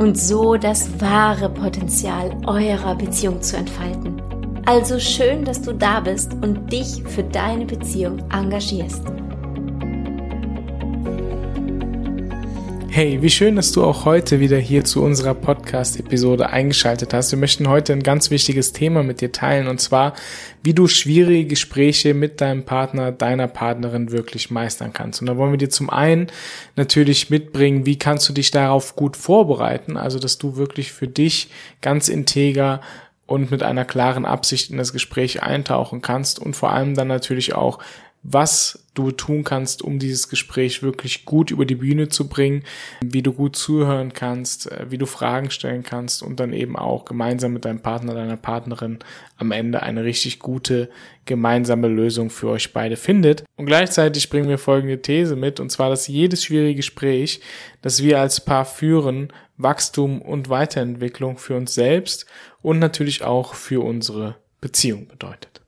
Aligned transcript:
und 0.00 0.18
so 0.18 0.56
das 0.56 0.98
wahre 0.98 1.50
Potenzial 1.50 2.34
eurer 2.46 2.94
Beziehung 2.94 3.42
zu 3.42 3.58
entfalten. 3.58 4.20
Also 4.64 4.98
schön, 4.98 5.44
dass 5.44 5.60
du 5.60 5.74
da 5.74 6.00
bist 6.00 6.32
und 6.40 6.72
dich 6.72 7.02
für 7.04 7.22
deine 7.22 7.66
Beziehung 7.66 8.18
engagierst. 8.32 9.02
Hey, 13.00 13.22
wie 13.22 13.30
schön, 13.30 13.56
dass 13.56 13.72
du 13.72 13.82
auch 13.82 14.04
heute 14.04 14.40
wieder 14.40 14.58
hier 14.58 14.84
zu 14.84 15.02
unserer 15.02 15.32
Podcast-Episode 15.32 16.50
eingeschaltet 16.50 17.14
hast. 17.14 17.32
Wir 17.32 17.38
möchten 17.38 17.66
heute 17.66 17.94
ein 17.94 18.02
ganz 18.02 18.30
wichtiges 18.30 18.74
Thema 18.74 19.02
mit 19.02 19.22
dir 19.22 19.32
teilen 19.32 19.68
und 19.68 19.80
zwar, 19.80 20.12
wie 20.62 20.74
du 20.74 20.86
schwierige 20.86 21.46
Gespräche 21.46 22.12
mit 22.12 22.42
deinem 22.42 22.66
Partner, 22.66 23.10
deiner 23.10 23.48
Partnerin 23.48 24.12
wirklich 24.12 24.50
meistern 24.50 24.92
kannst. 24.92 25.22
Und 25.22 25.28
da 25.28 25.38
wollen 25.38 25.52
wir 25.52 25.56
dir 25.56 25.70
zum 25.70 25.88
einen 25.88 26.26
natürlich 26.76 27.30
mitbringen, 27.30 27.86
wie 27.86 27.96
kannst 27.96 28.28
du 28.28 28.34
dich 28.34 28.50
darauf 28.50 28.96
gut 28.96 29.16
vorbereiten, 29.16 29.96
also 29.96 30.18
dass 30.18 30.36
du 30.36 30.56
wirklich 30.56 30.92
für 30.92 31.08
dich 31.08 31.48
ganz 31.80 32.10
integer 32.10 32.82
und 33.24 33.50
mit 33.50 33.62
einer 33.62 33.86
klaren 33.86 34.26
Absicht 34.26 34.70
in 34.70 34.76
das 34.76 34.92
Gespräch 34.92 35.42
eintauchen 35.42 36.02
kannst 36.02 36.38
und 36.38 36.54
vor 36.54 36.70
allem 36.70 36.94
dann 36.94 37.08
natürlich 37.08 37.54
auch, 37.54 37.78
was 38.22 38.84
du 38.94 39.12
tun 39.12 39.44
kannst, 39.44 39.82
um 39.82 39.98
dieses 39.98 40.28
Gespräch 40.28 40.82
wirklich 40.82 41.24
gut 41.24 41.50
über 41.50 41.64
die 41.64 41.76
Bühne 41.76 42.08
zu 42.08 42.28
bringen, 42.28 42.64
wie 43.00 43.22
du 43.22 43.32
gut 43.32 43.56
zuhören 43.56 44.12
kannst, 44.12 44.70
äh, 44.70 44.90
wie 44.90 44.98
du 44.98 45.06
Fragen 45.06 45.50
stellen 45.50 45.82
kannst 45.82 46.22
und 46.22 46.38
dann 46.38 46.52
eben 46.52 46.76
auch 46.76 47.04
gemeinsam 47.04 47.52
mit 47.52 47.64
deinem 47.64 47.80
Partner, 47.80 48.14
deiner 48.14 48.36
Partnerin 48.36 48.98
am 49.36 49.52
Ende 49.52 49.82
eine 49.82 50.04
richtig 50.04 50.38
gute 50.38 50.90
gemeinsame 51.24 51.88
Lösung 51.88 52.28
für 52.28 52.48
euch 52.48 52.72
beide 52.72 52.96
findet. 52.96 53.44
Und 53.56 53.66
gleichzeitig 53.66 54.28
bringen 54.28 54.48
wir 54.48 54.58
folgende 54.58 55.00
These 55.00 55.36
mit, 55.36 55.60
und 55.60 55.70
zwar, 55.70 55.88
dass 55.88 56.08
jedes 56.08 56.44
schwierige 56.44 56.76
Gespräch, 56.76 57.40
das 57.82 58.02
wir 58.02 58.20
als 58.20 58.44
Paar 58.44 58.64
führen, 58.64 59.32
Wachstum 59.56 60.20
und 60.20 60.48
Weiterentwicklung 60.48 61.38
für 61.38 61.56
uns 61.56 61.74
selbst 61.74 62.26
und 62.62 62.78
natürlich 62.78 63.22
auch 63.22 63.54
für 63.54 63.84
unsere 63.84 64.36
Beziehung 64.60 65.06
bedeutet. 65.06 65.59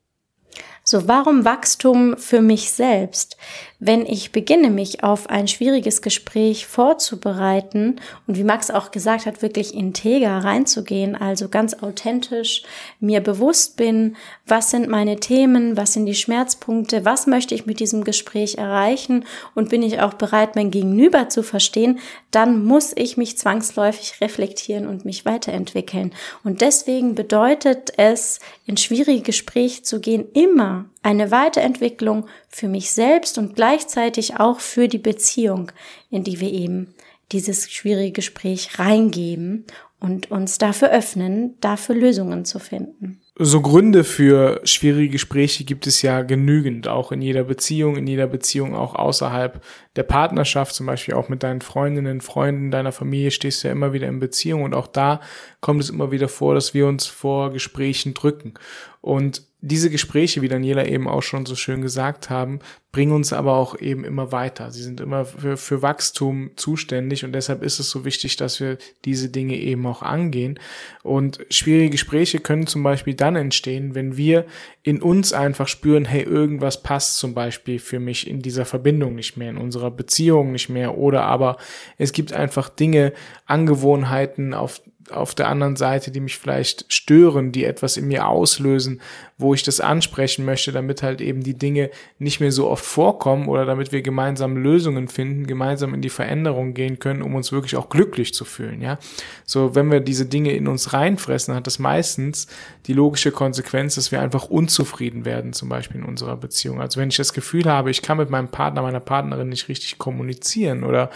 So, 0.84 1.06
warum 1.06 1.44
Wachstum 1.44 2.16
für 2.16 2.40
mich 2.40 2.72
selbst? 2.72 3.36
Wenn 3.84 4.06
ich 4.06 4.30
beginne, 4.30 4.70
mich 4.70 5.02
auf 5.02 5.28
ein 5.28 5.48
schwieriges 5.48 6.02
Gespräch 6.02 6.68
vorzubereiten 6.68 7.96
und 8.28 8.38
wie 8.38 8.44
Max 8.44 8.70
auch 8.70 8.92
gesagt 8.92 9.26
hat, 9.26 9.42
wirklich 9.42 9.74
integer 9.74 10.38
reinzugehen, 10.38 11.16
also 11.16 11.48
ganz 11.48 11.74
authentisch 11.82 12.62
mir 13.00 13.20
bewusst 13.20 13.76
bin, 13.76 14.14
was 14.46 14.70
sind 14.70 14.88
meine 14.88 15.16
Themen, 15.16 15.76
was 15.76 15.94
sind 15.94 16.06
die 16.06 16.14
Schmerzpunkte, 16.14 17.04
was 17.04 17.26
möchte 17.26 17.56
ich 17.56 17.66
mit 17.66 17.80
diesem 17.80 18.04
Gespräch 18.04 18.56
erreichen 18.56 19.24
und 19.56 19.70
bin 19.70 19.82
ich 19.82 19.98
auch 19.98 20.14
bereit, 20.14 20.54
mein 20.54 20.70
Gegenüber 20.70 21.28
zu 21.28 21.42
verstehen, 21.42 21.98
dann 22.30 22.64
muss 22.64 22.92
ich 22.94 23.16
mich 23.16 23.36
zwangsläufig 23.36 24.20
reflektieren 24.20 24.86
und 24.86 25.04
mich 25.04 25.24
weiterentwickeln. 25.24 26.14
Und 26.44 26.60
deswegen 26.60 27.16
bedeutet 27.16 27.94
es, 27.96 28.38
in 28.64 28.76
schwierige 28.76 29.22
Gespräche 29.22 29.82
zu 29.82 29.98
gehen, 29.98 30.26
immer 30.34 30.84
eine 31.02 31.30
Weiterentwicklung 31.30 32.26
für 32.48 32.68
mich 32.68 32.92
selbst 32.92 33.38
und 33.38 33.56
gleichzeitig 33.56 34.38
auch 34.38 34.60
für 34.60 34.88
die 34.88 34.98
Beziehung, 34.98 35.72
in 36.10 36.24
die 36.24 36.40
wir 36.40 36.52
eben 36.52 36.94
dieses 37.32 37.70
schwierige 37.70 38.12
Gespräch 38.12 38.78
reingeben 38.78 39.64
und 40.02 40.30
uns 40.30 40.58
dafür 40.58 40.90
öffnen, 40.90 41.56
dafür 41.60 41.94
Lösungen 41.94 42.44
zu 42.44 42.58
finden. 42.58 43.20
So 43.36 43.62
Gründe 43.62 44.04
für 44.04 44.60
schwierige 44.64 45.10
Gespräche 45.10 45.64
gibt 45.64 45.86
es 45.86 46.02
ja 46.02 46.22
genügend, 46.22 46.86
auch 46.86 47.12
in 47.12 47.22
jeder 47.22 47.44
Beziehung, 47.44 47.96
in 47.96 48.06
jeder 48.06 48.26
Beziehung 48.26 48.74
auch 48.74 48.94
außerhalb 48.94 49.64
der 49.96 50.02
Partnerschaft, 50.02 50.74
zum 50.74 50.86
Beispiel 50.86 51.14
auch 51.14 51.28
mit 51.28 51.42
deinen 51.42 51.62
Freundinnen, 51.62 52.20
Freunden, 52.20 52.70
deiner 52.70 52.92
Familie 52.92 53.30
stehst 53.30 53.62
du 53.62 53.68
ja 53.68 53.72
immer 53.72 53.92
wieder 53.92 54.08
in 54.08 54.18
Beziehung 54.18 54.64
und 54.64 54.74
auch 54.74 54.86
da 54.86 55.20
kommt 55.60 55.80
es 55.80 55.88
immer 55.88 56.10
wieder 56.10 56.28
vor, 56.28 56.54
dass 56.54 56.74
wir 56.74 56.86
uns 56.86 57.06
vor 57.06 57.52
Gesprächen 57.52 58.12
drücken. 58.12 58.54
Und 59.00 59.42
diese 59.64 59.90
Gespräche, 59.90 60.42
wie 60.42 60.48
Daniela 60.48 60.84
eben 60.86 61.06
auch 61.06 61.22
schon 61.22 61.46
so 61.46 61.54
schön 61.54 61.82
gesagt 61.82 62.30
haben, 62.30 62.58
bringen 62.90 63.12
uns 63.12 63.32
aber 63.32 63.54
auch 63.54 63.78
eben 63.78 64.04
immer 64.04 64.32
weiter. 64.32 64.72
Sie 64.72 64.82
sind 64.82 65.00
immer 65.00 65.24
für, 65.24 65.56
für, 65.56 65.82
Wachstum 65.82 66.50
zuständig 66.56 67.24
und 67.24 67.32
deshalb 67.32 67.62
ist 67.62 67.78
es 67.78 67.88
so 67.88 68.04
wichtig, 68.04 68.36
dass 68.36 68.58
wir 68.58 68.76
diese 69.04 69.28
Dinge 69.28 69.56
eben 69.56 69.86
auch 69.86 70.02
angehen. 70.02 70.58
Und 71.04 71.38
schwierige 71.48 71.90
Gespräche 71.90 72.40
können 72.40 72.66
zum 72.66 72.82
Beispiel 72.82 73.14
dann 73.14 73.36
entstehen, 73.36 73.94
wenn 73.94 74.16
wir 74.16 74.46
in 74.82 75.00
uns 75.00 75.32
einfach 75.32 75.68
spüren, 75.68 76.04
hey, 76.04 76.22
irgendwas 76.22 76.82
passt 76.82 77.18
zum 77.18 77.32
Beispiel 77.32 77.78
für 77.78 78.00
mich 78.00 78.28
in 78.28 78.42
dieser 78.42 78.64
Verbindung 78.64 79.14
nicht 79.14 79.36
mehr, 79.36 79.50
in 79.50 79.58
unserer 79.58 79.92
Beziehung 79.92 80.50
nicht 80.50 80.68
mehr 80.68 80.98
oder 80.98 81.22
aber 81.22 81.56
es 81.98 82.12
gibt 82.12 82.32
einfach 82.32 82.68
Dinge, 82.68 83.12
Angewohnheiten, 83.46 84.54
auf 84.54 84.82
auf 85.10 85.34
der 85.34 85.48
anderen 85.48 85.76
Seite, 85.76 86.10
die 86.10 86.20
mich 86.20 86.38
vielleicht 86.38 86.84
stören, 86.92 87.52
die 87.52 87.64
etwas 87.64 87.96
in 87.96 88.08
mir 88.08 88.26
auslösen, 88.26 89.00
wo 89.36 89.54
ich 89.54 89.62
das 89.62 89.80
ansprechen 89.80 90.44
möchte, 90.44 90.72
damit 90.72 91.02
halt 91.02 91.20
eben 91.20 91.42
die 91.42 91.58
Dinge 91.58 91.90
nicht 92.18 92.40
mehr 92.40 92.52
so 92.52 92.68
oft 92.68 92.84
vorkommen 92.84 93.48
oder 93.48 93.64
damit 93.64 93.92
wir 93.92 94.02
gemeinsam 94.02 94.56
Lösungen 94.56 95.08
finden, 95.08 95.46
gemeinsam 95.46 95.94
in 95.94 96.02
die 96.02 96.10
Veränderung 96.10 96.74
gehen 96.74 96.98
können, 96.98 97.22
um 97.22 97.34
uns 97.34 97.52
wirklich 97.52 97.76
auch 97.76 97.88
glücklich 97.88 98.34
zu 98.34 98.44
fühlen, 98.44 98.80
ja. 98.80 98.98
So, 99.44 99.74
wenn 99.74 99.90
wir 99.90 100.00
diese 100.00 100.26
Dinge 100.26 100.52
in 100.52 100.68
uns 100.68 100.92
reinfressen, 100.92 101.54
hat 101.54 101.66
das 101.66 101.78
meistens 101.78 102.46
die 102.86 102.94
logische 102.94 103.32
Konsequenz, 103.32 103.96
dass 103.96 104.12
wir 104.12 104.20
einfach 104.20 104.44
unzufrieden 104.44 105.24
werden, 105.24 105.52
zum 105.52 105.68
Beispiel 105.68 106.00
in 106.00 106.06
unserer 106.06 106.36
Beziehung. 106.36 106.80
Also 106.80 107.00
wenn 107.00 107.08
ich 107.08 107.16
das 107.16 107.32
Gefühl 107.32 107.64
habe, 107.64 107.90
ich 107.90 108.02
kann 108.02 108.18
mit 108.18 108.30
meinem 108.30 108.48
Partner, 108.48 108.82
meiner 108.82 109.00
Partnerin 109.00 109.48
nicht 109.48 109.68
richtig 109.68 109.98
kommunizieren 109.98 110.84
oder 110.84 111.10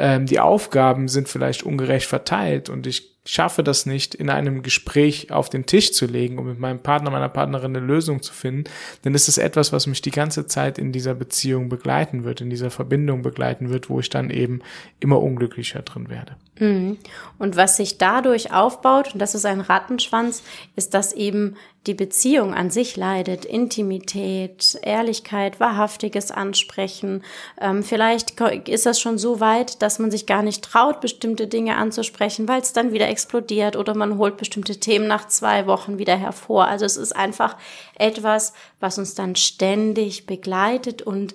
ähm, 0.00 0.24
die 0.24 0.40
Aufgaben 0.40 1.08
sind 1.08 1.28
vielleicht 1.28 1.62
ungerecht 1.62 2.06
verteilt 2.06 2.70
und 2.70 2.86
ich 2.86 3.18
schaffe 3.26 3.62
das 3.62 3.84
nicht, 3.84 4.14
in 4.14 4.30
einem 4.30 4.62
Gespräch 4.62 5.30
auf 5.30 5.50
den 5.50 5.66
Tisch 5.66 5.92
zu 5.92 6.06
legen, 6.06 6.38
um 6.38 6.46
mit 6.46 6.58
meinem 6.58 6.80
Partner, 6.80 7.10
meiner 7.10 7.28
Partnerin 7.28 7.76
eine 7.76 7.84
Lösung 7.84 8.22
zu 8.22 8.32
finden, 8.32 8.64
dann 9.02 9.14
ist 9.14 9.28
es 9.28 9.36
etwas, 9.36 9.72
was 9.72 9.86
mich 9.86 10.00
die 10.00 10.10
ganze 10.10 10.46
Zeit 10.46 10.78
in 10.78 10.90
dieser 10.90 11.14
Beziehung 11.14 11.68
begleiten 11.68 12.24
wird, 12.24 12.40
in 12.40 12.48
dieser 12.48 12.70
Verbindung 12.70 13.20
begleiten 13.20 13.68
wird, 13.68 13.90
wo 13.90 14.00
ich 14.00 14.08
dann 14.08 14.30
eben 14.30 14.62
immer 15.00 15.20
unglücklicher 15.20 15.82
drin 15.82 16.08
werde. 16.08 16.36
Mhm. 16.60 16.98
Und 17.38 17.56
was 17.56 17.76
sich 17.78 17.98
dadurch 17.98 18.52
aufbaut, 18.52 19.14
und 19.14 19.18
das 19.18 19.34
ist 19.34 19.46
ein 19.46 19.62
Rattenschwanz, 19.62 20.42
ist, 20.76 20.94
dass 20.94 21.12
eben 21.12 21.56
die 21.86 21.94
Beziehung 21.94 22.52
an 22.52 22.68
sich 22.68 22.98
leidet. 22.98 23.46
Intimität, 23.46 24.78
Ehrlichkeit, 24.82 25.58
wahrhaftiges 25.58 26.30
Ansprechen. 26.30 27.24
Ähm, 27.58 27.82
vielleicht 27.82 28.38
ist 28.68 28.84
das 28.84 29.00
schon 29.00 29.16
so 29.16 29.40
weit, 29.40 29.80
dass 29.80 29.98
man 29.98 30.10
sich 30.10 30.26
gar 30.26 30.42
nicht 30.42 30.62
traut, 30.62 31.00
bestimmte 31.00 31.46
Dinge 31.46 31.76
anzusprechen, 31.76 32.46
weil 32.46 32.60
es 32.60 32.74
dann 32.74 32.92
wieder 32.92 33.08
explodiert 33.08 33.76
oder 33.76 33.94
man 33.94 34.18
holt 34.18 34.36
bestimmte 34.36 34.78
Themen 34.78 35.06
nach 35.06 35.26
zwei 35.28 35.66
Wochen 35.66 35.96
wieder 35.96 36.16
hervor. 36.16 36.66
Also 36.66 36.84
es 36.84 36.98
ist 36.98 37.16
einfach 37.16 37.56
etwas, 37.98 38.52
was 38.78 38.98
uns 38.98 39.14
dann 39.14 39.34
ständig 39.34 40.26
begleitet 40.26 41.00
und 41.00 41.34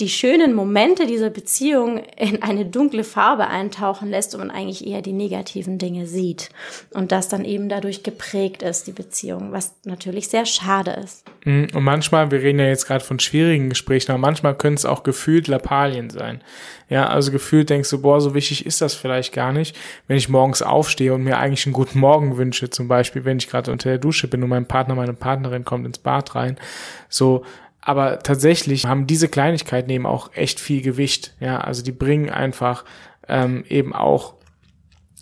die 0.00 0.08
schönen 0.08 0.54
Momente 0.54 1.06
dieser 1.06 1.30
Beziehung 1.30 2.02
in 2.16 2.42
eine 2.42 2.64
dunkle 2.64 3.04
Farbe 3.04 3.46
eintauchen 3.46 4.10
lässt 4.10 4.34
und 4.34 4.40
man 4.40 4.50
eigentlich 4.50 4.86
eher 4.86 5.02
die 5.02 5.12
negativen 5.12 5.78
Dinge 5.78 6.06
sieht. 6.06 6.48
Und 6.90 7.12
das 7.12 7.28
dann 7.28 7.44
eben 7.44 7.68
dadurch 7.68 8.02
geprägt 8.02 8.62
ist, 8.62 8.86
die 8.86 8.92
Beziehung, 8.92 9.52
was 9.52 9.74
natürlich 9.84 10.28
sehr 10.28 10.46
schade 10.46 10.92
ist. 10.92 11.24
Mhm. 11.44 11.68
Und 11.74 11.84
manchmal, 11.84 12.30
wir 12.30 12.40
reden 12.40 12.58
ja 12.58 12.66
jetzt 12.66 12.86
gerade 12.86 13.04
von 13.04 13.18
schwierigen 13.18 13.68
Gesprächen, 13.68 14.12
aber 14.12 14.20
manchmal 14.20 14.56
können 14.56 14.76
es 14.76 14.84
auch 14.84 15.02
gefühlt 15.02 15.48
Lappalien 15.48 16.10
sein. 16.10 16.42
Ja, 16.88 17.08
also 17.08 17.30
gefühlt 17.30 17.70
denkst 17.70 17.90
du, 17.90 18.02
boah, 18.02 18.20
so 18.20 18.34
wichtig 18.34 18.66
ist 18.66 18.80
das 18.80 18.94
vielleicht 18.94 19.32
gar 19.32 19.52
nicht, 19.52 19.76
wenn 20.08 20.16
ich 20.16 20.28
morgens 20.28 20.60
aufstehe 20.62 21.14
und 21.14 21.22
mir 21.22 21.38
eigentlich 21.38 21.66
einen 21.66 21.72
guten 21.72 22.00
Morgen 22.00 22.36
wünsche, 22.36 22.70
zum 22.70 22.88
Beispiel, 22.88 23.24
wenn 23.24 23.38
ich 23.38 23.48
gerade 23.48 23.70
unter 23.70 23.90
der 23.90 23.98
Dusche 23.98 24.26
bin 24.26 24.42
und 24.42 24.48
mein 24.48 24.66
Partner, 24.66 24.96
meine 24.96 25.14
Partnerin 25.14 25.64
kommt 25.64 25.86
ins 25.86 25.98
Bad 25.98 26.34
rein. 26.34 26.56
So, 27.08 27.44
aber 27.80 28.18
tatsächlich 28.20 28.86
haben 28.86 29.06
diese 29.06 29.28
Kleinigkeiten 29.28 29.90
eben 29.90 30.06
auch 30.06 30.32
echt 30.34 30.60
viel 30.60 30.82
Gewicht. 30.82 31.34
Ja, 31.40 31.58
also 31.58 31.82
die 31.82 31.92
bringen 31.92 32.30
einfach 32.30 32.84
ähm, 33.28 33.64
eben 33.68 33.94
auch 33.94 34.34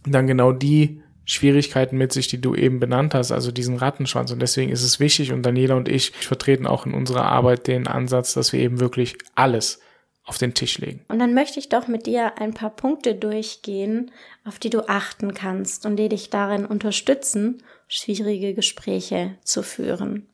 dann 0.04 0.26
genau 0.26 0.52
die 0.52 1.02
Schwierigkeiten 1.24 1.98
mit 1.98 2.12
sich, 2.12 2.28
die 2.28 2.40
du 2.40 2.54
eben 2.54 2.80
benannt 2.80 3.14
hast, 3.14 3.32
also 3.32 3.52
diesen 3.52 3.76
Rattenschwanz. 3.76 4.32
Und 4.32 4.40
deswegen 4.40 4.72
ist 4.72 4.82
es 4.82 4.98
wichtig 4.98 5.32
und 5.32 5.42
Daniela 5.42 5.74
und 5.74 5.88
ich 5.88 6.12
vertreten 6.12 6.66
auch 6.66 6.86
in 6.86 6.94
unserer 6.94 7.26
Arbeit 7.26 7.66
den 7.66 7.86
Ansatz, 7.86 8.32
dass 8.32 8.52
wir 8.52 8.60
eben 8.60 8.80
wirklich 8.80 9.18
alles 9.34 9.80
auf 10.24 10.38
den 10.38 10.54
Tisch 10.54 10.78
legen. 10.78 11.04
Und 11.08 11.18
dann 11.18 11.34
möchte 11.34 11.58
ich 11.58 11.68
doch 11.68 11.86
mit 11.86 12.06
dir 12.06 12.38
ein 12.38 12.54
paar 12.54 12.70
Punkte 12.70 13.14
durchgehen, 13.14 14.10
auf 14.44 14.58
die 14.58 14.70
du 14.70 14.88
achten 14.88 15.34
kannst 15.34 15.86
und 15.86 15.96
die 15.96 16.08
dich 16.08 16.30
darin 16.30 16.66
unterstützen, 16.66 17.62
schwierige 17.88 18.54
Gespräche 18.54 19.36
zu 19.42 19.62
führen. 19.62 20.28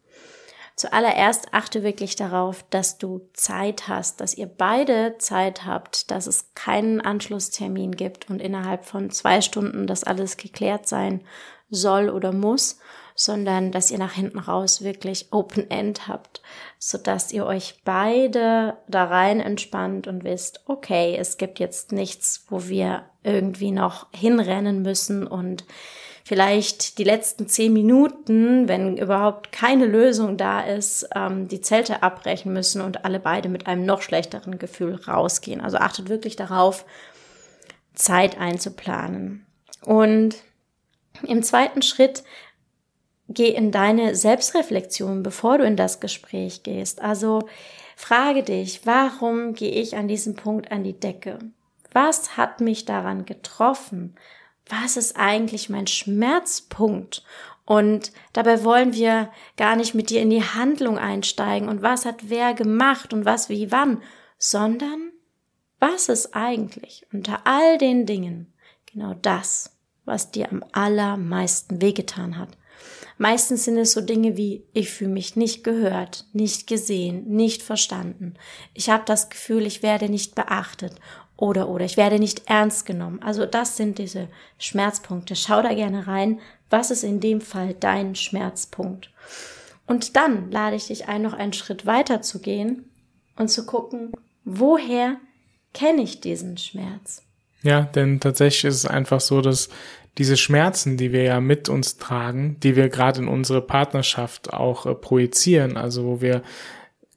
Zuallererst 0.76 1.54
achte 1.54 1.84
wirklich 1.84 2.16
darauf, 2.16 2.64
dass 2.70 2.98
du 2.98 3.28
Zeit 3.32 3.86
hast, 3.86 4.20
dass 4.20 4.34
ihr 4.34 4.46
beide 4.46 5.16
Zeit 5.18 5.64
habt, 5.64 6.10
dass 6.10 6.26
es 6.26 6.52
keinen 6.54 7.00
Anschlusstermin 7.00 7.92
gibt 7.92 8.28
und 8.28 8.40
innerhalb 8.40 8.84
von 8.84 9.10
zwei 9.10 9.40
Stunden 9.40 9.86
das 9.86 10.02
alles 10.02 10.36
geklärt 10.36 10.88
sein 10.88 11.22
soll 11.70 12.10
oder 12.10 12.32
muss, 12.32 12.80
sondern 13.14 13.70
dass 13.70 13.92
ihr 13.92 13.98
nach 13.98 14.14
hinten 14.14 14.40
raus 14.40 14.82
wirklich 14.82 15.32
Open 15.32 15.70
End 15.70 16.08
habt, 16.08 16.42
so 16.78 16.98
dass 16.98 17.30
ihr 17.30 17.46
euch 17.46 17.80
beide 17.84 18.76
da 18.88 19.04
rein 19.04 19.38
entspannt 19.38 20.08
und 20.08 20.24
wisst, 20.24 20.64
okay, 20.66 21.16
es 21.16 21.36
gibt 21.36 21.60
jetzt 21.60 21.92
nichts, 21.92 22.46
wo 22.48 22.66
wir 22.66 23.04
irgendwie 23.22 23.70
noch 23.70 24.08
hinrennen 24.12 24.82
müssen 24.82 25.26
und 25.26 25.64
vielleicht 26.24 26.98
die 26.98 27.04
letzten 27.04 27.48
zehn 27.48 27.72
Minuten, 27.72 28.66
wenn 28.66 28.96
überhaupt 28.96 29.52
keine 29.52 29.86
Lösung 29.86 30.36
da 30.36 30.62
ist, 30.62 31.06
ähm, 31.14 31.48
die 31.48 31.60
Zelte 31.60 32.02
abbrechen 32.02 32.52
müssen 32.52 32.80
und 32.80 33.04
alle 33.04 33.20
beide 33.20 33.48
mit 33.48 33.66
einem 33.66 33.84
noch 33.84 34.00
schlechteren 34.00 34.58
Gefühl 34.58 34.94
rausgehen. 34.94 35.60
Also 35.60 35.76
achtet 35.76 36.08
wirklich 36.08 36.34
darauf, 36.34 36.84
Zeit 37.94 38.38
einzuplanen. 38.38 39.46
Und 39.84 40.36
im 41.22 41.42
zweiten 41.42 41.82
Schritt 41.82 42.24
geh 43.28 43.48
in 43.48 43.70
deine 43.70 44.14
Selbstreflexion, 44.14 45.22
bevor 45.22 45.58
du 45.58 45.64
in 45.64 45.76
das 45.76 46.00
Gespräch 46.00 46.62
gehst. 46.62 47.00
Also 47.00 47.48
frage 47.96 48.42
dich, 48.42 48.84
warum 48.84 49.54
gehe 49.54 49.70
ich 49.70 49.96
an 49.96 50.08
diesem 50.08 50.34
Punkt 50.34 50.72
an 50.72 50.84
die 50.84 50.98
Decke? 50.98 51.38
Was 51.92 52.36
hat 52.36 52.60
mich 52.60 52.84
daran 52.84 53.24
getroffen? 53.24 54.16
Was 54.68 54.96
ist 54.96 55.16
eigentlich 55.16 55.68
mein 55.68 55.86
Schmerzpunkt? 55.86 57.22
Und 57.66 58.12
dabei 58.32 58.62
wollen 58.64 58.92
wir 58.92 59.30
gar 59.56 59.76
nicht 59.76 59.94
mit 59.94 60.10
dir 60.10 60.20
in 60.20 60.30
die 60.30 60.42
Handlung 60.42 60.98
einsteigen 60.98 61.68
und 61.68 61.82
was 61.82 62.04
hat 62.04 62.28
wer 62.28 62.52
gemacht 62.52 63.12
und 63.12 63.24
was 63.24 63.48
wie 63.48 63.72
wann, 63.72 64.02
sondern 64.38 65.12
was 65.80 66.08
ist 66.08 66.34
eigentlich 66.34 67.06
unter 67.12 67.46
all 67.46 67.78
den 67.78 68.06
Dingen 68.06 68.52
genau 68.92 69.14
das, 69.14 69.76
was 70.04 70.30
dir 70.30 70.50
am 70.50 70.62
allermeisten 70.72 71.80
wehgetan 71.80 72.38
hat? 72.38 72.50
Meistens 73.16 73.64
sind 73.64 73.78
es 73.78 73.92
so 73.92 74.00
Dinge 74.00 74.36
wie, 74.36 74.64
ich 74.72 74.90
fühle 74.90 75.10
mich 75.10 75.36
nicht 75.36 75.62
gehört, 75.62 76.26
nicht 76.32 76.66
gesehen, 76.66 77.28
nicht 77.28 77.62
verstanden. 77.62 78.34
Ich 78.74 78.90
habe 78.90 79.04
das 79.06 79.30
Gefühl, 79.30 79.66
ich 79.66 79.82
werde 79.82 80.08
nicht 80.08 80.34
beachtet 80.34 80.94
oder 81.36 81.68
oder 81.68 81.84
ich 81.84 81.96
werde 81.96 82.18
nicht 82.18 82.42
ernst 82.46 82.86
genommen. 82.86 83.20
Also 83.22 83.46
das 83.46 83.76
sind 83.76 83.98
diese 83.98 84.28
Schmerzpunkte. 84.58 85.36
Schau 85.36 85.62
da 85.62 85.74
gerne 85.74 86.06
rein, 86.06 86.40
was 86.70 86.90
ist 86.90 87.04
in 87.04 87.20
dem 87.20 87.40
Fall 87.40 87.74
dein 87.74 88.14
Schmerzpunkt. 88.14 89.10
Und 89.86 90.16
dann 90.16 90.50
lade 90.50 90.76
ich 90.76 90.86
dich 90.86 91.08
ein, 91.08 91.22
noch 91.22 91.34
einen 91.34 91.52
Schritt 91.52 91.86
weiter 91.86 92.22
zu 92.22 92.40
gehen 92.40 92.84
und 93.36 93.48
zu 93.48 93.66
gucken, 93.66 94.12
woher 94.44 95.16
kenne 95.72 96.02
ich 96.02 96.20
diesen 96.20 96.56
Schmerz? 96.56 97.22
Ja, 97.62 97.82
denn 97.82 98.20
tatsächlich 98.20 98.64
ist 98.64 98.76
es 98.76 98.86
einfach 98.86 99.20
so, 99.20 99.40
dass 99.40 99.68
diese 100.18 100.36
Schmerzen, 100.36 100.96
die 100.96 101.12
wir 101.12 101.22
ja 101.22 101.40
mit 101.40 101.68
uns 101.68 101.96
tragen, 101.96 102.58
die 102.62 102.76
wir 102.76 102.88
gerade 102.88 103.20
in 103.20 103.28
unsere 103.28 103.60
Partnerschaft 103.60 104.52
auch 104.52 104.86
äh, 104.86 104.94
projizieren, 104.94 105.76
also 105.76 106.04
wo 106.04 106.20
wir 106.20 106.42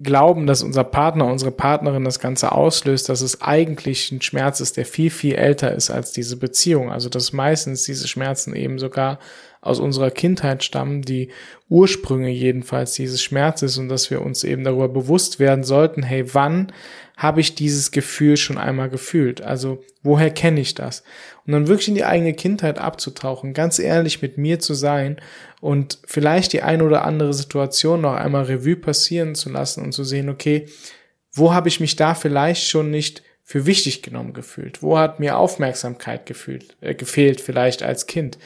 glauben, 0.01 0.45
dass 0.45 0.61
unser 0.61 0.83
Partner, 0.83 1.25
unsere 1.25 1.51
Partnerin 1.51 2.03
das 2.03 2.19
Ganze 2.19 2.51
auslöst, 2.51 3.09
dass 3.09 3.21
es 3.21 3.41
eigentlich 3.41 4.11
ein 4.11 4.21
Schmerz 4.21 4.59
ist, 4.59 4.77
der 4.77 4.85
viel, 4.85 5.09
viel 5.09 5.35
älter 5.35 5.73
ist 5.73 5.89
als 5.89 6.11
diese 6.11 6.38
Beziehung. 6.38 6.91
Also 6.91 7.09
dass 7.09 7.33
meistens 7.33 7.83
diese 7.83 8.07
Schmerzen 8.07 8.55
eben 8.55 8.77
sogar 8.77 9.19
aus 9.61 9.79
unserer 9.79 10.11
Kindheit 10.11 10.63
stammen, 10.63 11.01
die 11.01 11.29
Ursprünge 11.67 12.29
jedenfalls 12.29 12.94
dieses 12.94 13.21
Schmerzes 13.23 13.77
und 13.77 13.89
dass 13.89 14.11
wir 14.11 14.21
uns 14.21 14.44
eben 14.44 14.63
darüber 14.63 14.88
bewusst 14.88 15.39
werden 15.39 15.63
sollten, 15.63 16.03
hey, 16.03 16.33
wann 16.33 16.71
habe 17.18 17.42
ich 17.42 17.56
dieses 17.56 17.92
Gefühl 17.92 18.38
schon 18.38 18.60
einmal 18.60 18.90
gefühlt? 18.90 19.42
Also 19.42 19.84
woher 20.04 20.30
kenne 20.30 20.62
ich 20.62 20.75
das? 20.75 21.04
Und 21.46 21.54
dann 21.54 21.68
wirklich 21.68 21.88
in 21.88 21.96
die 21.96 22.06
eigene 22.06 22.34
Kindheit 22.34 22.78
abzutauchen, 22.78 23.54
ganz 23.54 23.80
ehrlich 23.80 24.22
mit 24.22 24.38
mir 24.38 24.60
zu 24.60 24.75
sein 24.75 25.19
und 25.60 25.98
vielleicht 26.06 26.54
die 26.54 26.62
ein 26.62 26.84
oder 26.84 27.04
andere 27.04 27.34
Situation 27.34 28.02
noch 28.02 28.14
einmal 28.14 28.44
Revue 28.44 28.75
passieren 28.75 29.34
zu 29.34 29.50
lassen 29.50 29.84
und 29.84 29.94
zu 29.94 30.04
sehen, 30.04 30.30
okay, 30.30 30.68
wo 31.34 31.54
habe 31.54 31.69
ich 31.69 31.80
mich 31.80 31.96
da 31.96 32.14
vielleicht 32.14 32.68
schon 32.68 32.92
nicht 32.92 33.24
für 33.44 33.66
wichtig 33.66 34.04
genommen 34.04 34.34
gefühlt? 34.34 34.84
Wo 34.84 35.00
hat 35.00 35.19
mir 35.19 35.38
Aufmerksamkeit 35.38 36.28
gefühlt, 36.28 36.78
äh, 36.81 36.94
gefehlt 36.94 37.42
vielleicht 37.42 37.81
als 37.81 38.06
Kind? 38.06 38.38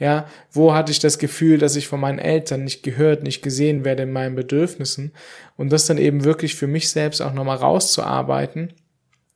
Ja, 0.00 0.26
wo 0.50 0.72
hatte 0.72 0.90
ich 0.90 0.98
das 0.98 1.18
Gefühl, 1.18 1.58
dass 1.58 1.76
ich 1.76 1.86
von 1.86 2.00
meinen 2.00 2.18
Eltern 2.18 2.64
nicht 2.64 2.82
gehört, 2.82 3.22
nicht 3.22 3.42
gesehen 3.42 3.84
werde 3.84 4.04
in 4.04 4.12
meinen 4.12 4.34
Bedürfnissen 4.34 5.12
und 5.58 5.70
das 5.70 5.86
dann 5.86 5.98
eben 5.98 6.24
wirklich 6.24 6.54
für 6.54 6.66
mich 6.66 6.88
selbst 6.88 7.20
auch 7.20 7.34
nochmal 7.34 7.58
rauszuarbeiten, 7.58 8.72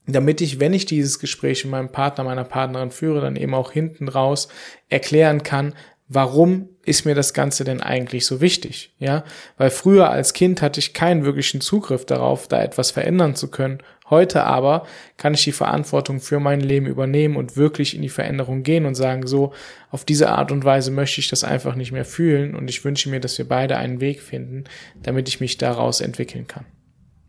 damit 0.06 0.40
ich, 0.40 0.60
wenn 0.60 0.72
ich 0.72 0.86
dieses 0.86 1.18
Gespräch 1.18 1.64
mit 1.64 1.72
meinem 1.72 1.92
Partner, 1.92 2.24
meiner 2.24 2.44
Partnerin 2.44 2.90
führe, 2.90 3.20
dann 3.20 3.36
eben 3.36 3.54
auch 3.54 3.72
hinten 3.72 4.08
raus 4.08 4.48
erklären 4.88 5.42
kann, 5.42 5.74
warum 6.08 6.70
ist 6.84 7.04
mir 7.04 7.14
das 7.14 7.34
Ganze 7.34 7.64
denn 7.64 7.82
eigentlich 7.82 8.24
so 8.24 8.40
wichtig? 8.40 8.94
Ja, 8.98 9.24
weil 9.58 9.70
früher 9.70 10.10
als 10.10 10.32
Kind 10.32 10.62
hatte 10.62 10.80
ich 10.80 10.94
keinen 10.94 11.26
wirklichen 11.26 11.60
Zugriff 11.60 12.06
darauf, 12.06 12.48
da 12.48 12.62
etwas 12.62 12.90
verändern 12.90 13.34
zu 13.34 13.50
können. 13.50 13.82
Heute 14.10 14.44
aber 14.44 14.86
kann 15.16 15.32
ich 15.32 15.44
die 15.44 15.52
Verantwortung 15.52 16.20
für 16.20 16.38
mein 16.38 16.60
Leben 16.60 16.86
übernehmen 16.86 17.36
und 17.36 17.56
wirklich 17.56 17.94
in 17.94 18.02
die 18.02 18.10
Veränderung 18.10 18.62
gehen 18.62 18.84
und 18.84 18.94
sagen, 18.94 19.26
so, 19.26 19.54
auf 19.90 20.04
diese 20.04 20.28
Art 20.28 20.52
und 20.52 20.64
Weise 20.64 20.90
möchte 20.90 21.20
ich 21.20 21.28
das 21.28 21.42
einfach 21.42 21.74
nicht 21.74 21.90
mehr 21.90 22.04
fühlen 22.04 22.54
und 22.54 22.68
ich 22.68 22.84
wünsche 22.84 23.08
mir, 23.08 23.20
dass 23.20 23.38
wir 23.38 23.48
beide 23.48 23.78
einen 23.78 24.00
Weg 24.00 24.20
finden, 24.20 24.64
damit 25.02 25.28
ich 25.28 25.40
mich 25.40 25.56
daraus 25.56 26.02
entwickeln 26.02 26.46
kann. 26.46 26.66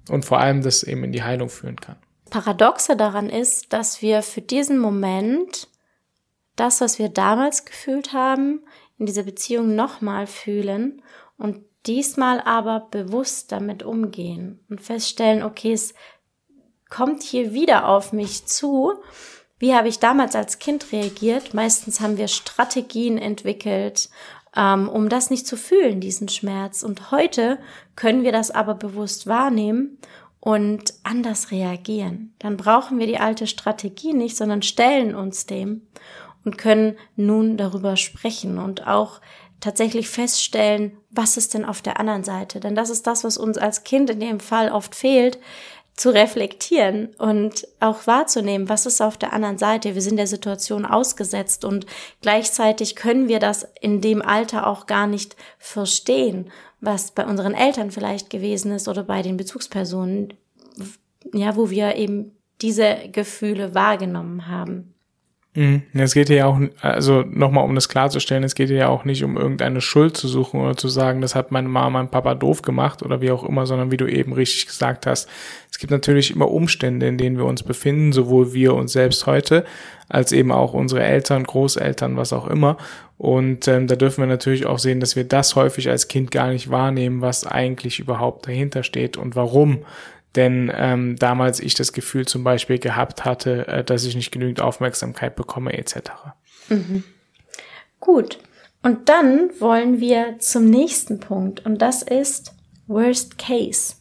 Und 0.10 0.26
vor 0.26 0.40
allem 0.40 0.62
das 0.62 0.84
eben 0.84 1.04
in 1.06 1.14
die 1.14 1.24
Heilung 1.24 1.50
führen 1.50 1.78
kann. 1.78 1.96
Paradoxe 2.30 2.98
daran 2.98 3.30
ist, 3.30 3.72
dass 3.72 4.02
wir 4.02 4.22
für 4.22 4.42
diesen 4.42 4.78
Moment 4.78 5.70
das, 6.58 6.82
was 6.82 7.00
wir 7.00 7.10
damals 7.10 7.66
gefühlt 7.66 8.12
haben, 8.12 8.62
in 8.98 9.06
dieser 9.06 9.24
Beziehung 9.24 9.76
nochmal 9.76 10.28
fühlen 10.28 11.02
und 11.38 11.62
diesmal 11.86 12.42
aber 12.42 12.88
bewusst 12.92 13.52
damit 13.52 13.84
umgehen 13.84 14.60
und 14.70 14.82
feststellen, 14.82 15.44
okay, 15.44 15.74
es 15.74 15.94
kommt 16.90 17.24
hier 17.24 17.54
wieder 17.54 17.88
auf 17.88 18.14
mich 18.14 18.46
zu. 18.46 18.94
Wie 19.58 19.74
habe 19.74 19.88
ich 19.88 20.00
damals 20.00 20.36
als 20.36 20.60
Kind 20.60 20.92
reagiert? 20.92 21.54
Meistens 21.54 22.02
haben 22.02 22.18
wir 22.18 22.28
Strategien 22.28 23.18
entwickelt, 23.18 24.10
ähm, 24.56 24.90
um 24.90 25.10
das 25.10 25.30
nicht 25.30 25.48
zu 25.48 25.58
fühlen, 25.58 26.00
diesen 26.00 26.30
Schmerz. 26.30 26.84
Und 26.84 27.12
heute 27.12 27.60
können 27.96 28.24
wir 28.24 28.32
das 28.32 28.52
aber 28.52 28.76
bewusst 28.76 29.28
wahrnehmen 29.28 29.98
und 30.40 30.94
anders 31.04 31.52
reagieren. 31.52 32.34
Dann 32.40 32.58
brauchen 32.58 33.00
wir 33.00 33.08
die 33.08 33.18
alte 33.18 33.48
Strategie 33.48 34.14
nicht, 34.14 34.38
sondern 34.38 34.62
stellen 34.62 35.16
uns 35.16 35.46
dem 35.46 35.88
und 36.44 36.58
können 36.58 36.98
nun 37.16 37.58
darüber 37.58 37.98
sprechen 37.98 38.60
und 38.60 38.86
auch 38.86 39.20
tatsächlich 39.60 40.10
feststellen, 40.10 40.98
was 41.10 41.38
ist 41.38 41.54
denn 41.54 41.66
auf 41.66 41.82
der 41.82 42.00
anderen 42.00 42.24
Seite? 42.24 42.60
Denn 42.60 42.76
das 42.76 42.92
ist 42.92 43.08
das, 43.08 43.24
was 43.24 43.38
uns 43.38 43.58
als 43.58 43.84
Kind 43.84 44.10
in 44.12 44.20
dem 44.20 44.40
Fall 44.40 44.72
oft 44.72 44.94
fehlt, 44.94 45.40
zu 45.96 46.10
reflektieren 46.10 47.16
und 47.18 47.68
auch 47.80 48.06
wahrzunehmen, 48.06 48.68
was 48.68 48.86
ist 48.86 49.02
auf 49.02 49.18
der 49.18 49.32
anderen 49.32 49.58
Seite. 49.58 49.96
Wir 49.96 50.02
sind 50.02 50.18
der 50.18 50.28
Situation 50.28 50.86
ausgesetzt 50.86 51.64
und 51.64 51.86
gleichzeitig 52.22 52.96
können 52.96 53.30
wir 53.30 53.40
das 53.40 53.66
in 53.80 54.02
dem 54.02 54.22
Alter 54.22 54.68
auch 54.68 54.88
gar 54.88 55.08
nicht 55.08 55.38
verstehen, 55.58 56.52
was 56.82 57.12
bei 57.12 57.26
unseren 57.26 57.54
Eltern 57.54 57.92
vielleicht 57.92 58.30
gewesen 58.30 58.72
ist 58.74 58.90
oder 58.90 59.04
bei 59.04 59.22
den 59.22 59.38
Bezugspersonen, 59.38 60.34
ja, 61.34 61.56
wo 61.56 61.70
wir 61.70 61.96
eben 61.96 62.36
diese 62.62 62.98
Gefühle 63.12 63.74
wahrgenommen 63.74 64.48
haben. 64.48 64.95
Mhm. 65.56 65.84
Es 65.94 66.14
geht 66.14 66.30
ja 66.30 66.46
auch, 66.46 66.60
also 66.82 67.22
nochmal 67.22 67.64
um 67.64 67.76
das 67.76 67.88
klarzustellen, 67.88 68.44
es 68.44 68.56
geht 68.56 68.70
ja 68.70 68.90
auch 68.90 69.06
nicht 69.06 69.24
um 69.24 69.38
irgendeine 69.38 69.80
Schuld 69.80 70.18
zu 70.18 70.28
suchen 70.28 70.60
oder 70.60 70.76
zu 70.76 70.90
sagen, 70.90 71.22
das 71.22 71.34
hat 71.34 71.52
meine 71.52 71.70
Mama, 71.70 71.90
mein 71.90 72.12
Papa 72.12 72.36
doof 72.36 72.62
gemacht 72.62 73.02
oder 73.02 73.22
wie 73.22 73.32
auch 73.32 73.44
immer, 73.44 73.66
sondern 73.66 73.90
wie 73.90 73.98
du 73.98 74.06
eben 74.06 74.34
richtig 74.34 74.68
gesagt 74.68 75.08
hast, 75.08 75.30
es 75.72 75.80
gibt 75.80 75.92
natürlich 75.92 76.32
immer 76.32 76.52
Umstände, 76.52 77.08
in 77.08 77.18
denen 77.18 77.38
wir 77.38 77.46
uns 77.46 77.64
befinden, 77.64 78.12
sowohl 78.12 78.54
wir 78.54 78.74
uns 78.74 78.94
selbst 78.94 79.26
heute, 79.28 79.66
als 80.10 80.32
eben 80.32 80.52
auch 80.52 80.74
unsere 80.74 81.04
Eltern, 81.04 81.44
Großeltern, 81.44 82.18
was 82.18 82.34
auch 82.34 82.48
immer. 82.48 82.78
Und 83.18 83.68
ähm, 83.68 83.88
da 83.88 83.96
dürfen 83.96 84.22
wir 84.22 84.28
natürlich 84.28 84.66
auch 84.66 84.80
sehen, 84.80 85.00
dass 85.00 85.16
wir 85.16 85.24
das 85.24 85.56
häufig 85.56 85.90
als 85.90 86.08
Kind 86.08 86.32
gar 86.32 86.50
nicht 86.50 86.70
wahrnehmen, 86.70 87.22
was 87.22 87.46
eigentlich 87.46 88.00
überhaupt 88.00 88.48
dahinter 88.48 88.84
steht 88.84 89.18
und 89.18 89.36
warum 89.36 89.80
denn 90.36 90.72
ähm, 90.76 91.16
damals 91.18 91.60
ich 91.60 91.74
das 91.74 91.94
Gefühl 91.94 92.26
zum 92.26 92.44
Beispiel 92.44 92.80
gehabt 92.80 93.26
hatte, 93.26 93.68
äh, 93.68 93.84
dass 93.84 94.06
ich 94.06 94.16
nicht 94.16 94.32
genügend 94.32 94.62
Aufmerksamkeit 94.62 95.36
bekomme 95.36 95.78
etc. 95.78 96.12
Mhm. 96.70 97.04
Gut. 98.00 98.40
Und 98.84 99.10
dann 99.10 99.50
wollen 99.60 100.00
wir 100.00 100.38
zum 100.40 100.66
nächsten 100.66 101.20
Punkt 101.20 101.66
und 101.66 101.82
das 101.82 102.04
ist 102.04 102.54
Worst 102.88 103.38
Case. 103.38 103.96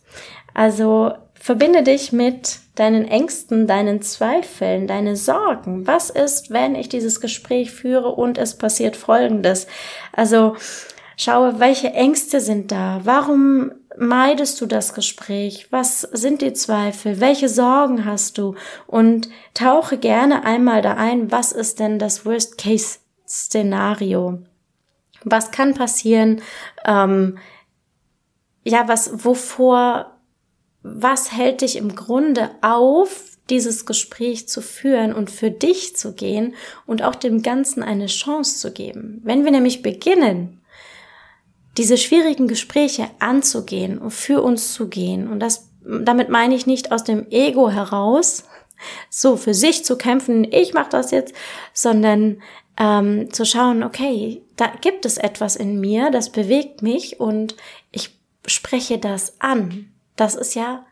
Also 0.52 1.14
Verbinde 1.44 1.82
dich 1.82 2.10
mit 2.10 2.60
deinen 2.74 3.06
Ängsten, 3.06 3.66
deinen 3.66 4.00
Zweifeln, 4.00 4.86
deine 4.86 5.14
Sorgen. 5.14 5.86
Was 5.86 6.08
ist, 6.08 6.50
wenn 6.50 6.74
ich 6.74 6.88
dieses 6.88 7.20
Gespräch 7.20 7.70
führe 7.70 8.08
und 8.08 8.38
es 8.38 8.56
passiert 8.56 8.96
Folgendes? 8.96 9.66
Also 10.12 10.56
schaue, 11.18 11.60
welche 11.60 11.88
Ängste 11.88 12.40
sind 12.40 12.72
da? 12.72 13.02
Warum 13.04 13.72
meidest 13.98 14.60
du 14.60 14.66
das 14.66 14.94
Gespräch? 14.94 15.68
Was 15.70 16.00
sind 16.00 16.42
die 16.42 16.52
Zweifel? 16.52 17.20
Welche 17.20 17.48
Sorgen 17.48 18.04
hast 18.04 18.38
du? 18.38 18.56
Und 18.86 19.28
tauche 19.54 19.98
gerne 19.98 20.44
einmal 20.44 20.82
da 20.82 20.94
ein, 20.94 21.30
was 21.30 21.52
ist 21.52 21.78
denn 21.80 21.98
das 21.98 22.26
Worst-Case-Szenario? 22.26 24.40
Was 25.24 25.50
kann 25.50 25.74
passieren? 25.74 26.42
Ähm, 26.84 27.38
ja, 28.64 28.88
was, 28.88 29.24
wovor, 29.24 30.18
was 30.82 31.32
hält 31.32 31.60
dich 31.60 31.76
im 31.76 31.94
Grunde 31.94 32.50
auf, 32.62 33.30
dieses 33.50 33.84
Gespräch 33.84 34.48
zu 34.48 34.62
führen 34.62 35.12
und 35.12 35.30
für 35.30 35.50
dich 35.50 35.96
zu 35.96 36.14
gehen 36.14 36.54
und 36.86 37.02
auch 37.02 37.14
dem 37.14 37.42
Ganzen 37.42 37.82
eine 37.82 38.06
Chance 38.06 38.58
zu 38.58 38.72
geben? 38.72 39.20
Wenn 39.22 39.44
wir 39.44 39.50
nämlich 39.50 39.82
beginnen, 39.82 40.62
diese 41.76 41.98
schwierigen 41.98 42.48
Gespräche 42.48 43.10
anzugehen 43.18 43.98
und 43.98 44.12
für 44.12 44.42
uns 44.42 44.72
zu 44.72 44.88
gehen, 44.88 45.28
und 45.28 45.40
das, 45.40 45.70
damit 45.82 46.28
meine 46.28 46.54
ich 46.54 46.66
nicht 46.66 46.92
aus 46.92 47.04
dem 47.04 47.26
Ego 47.30 47.70
heraus, 47.70 48.44
so 49.10 49.36
für 49.36 49.54
sich 49.54 49.84
zu 49.84 49.96
kämpfen, 49.96 50.44
ich 50.50 50.74
mache 50.74 50.90
das 50.90 51.10
jetzt, 51.10 51.34
sondern 51.72 52.42
ähm, 52.78 53.32
zu 53.32 53.44
schauen, 53.44 53.82
okay, 53.82 54.42
da 54.56 54.66
gibt 54.80 55.04
es 55.04 55.18
etwas 55.18 55.56
in 55.56 55.80
mir, 55.80 56.10
das 56.10 56.30
bewegt 56.30 56.82
mich 56.82 57.20
und 57.20 57.56
ich 57.92 58.18
spreche 58.46 58.98
das 58.98 59.40
an. 59.40 59.92
Das 60.16 60.34
ist 60.34 60.54
ja 60.54 60.84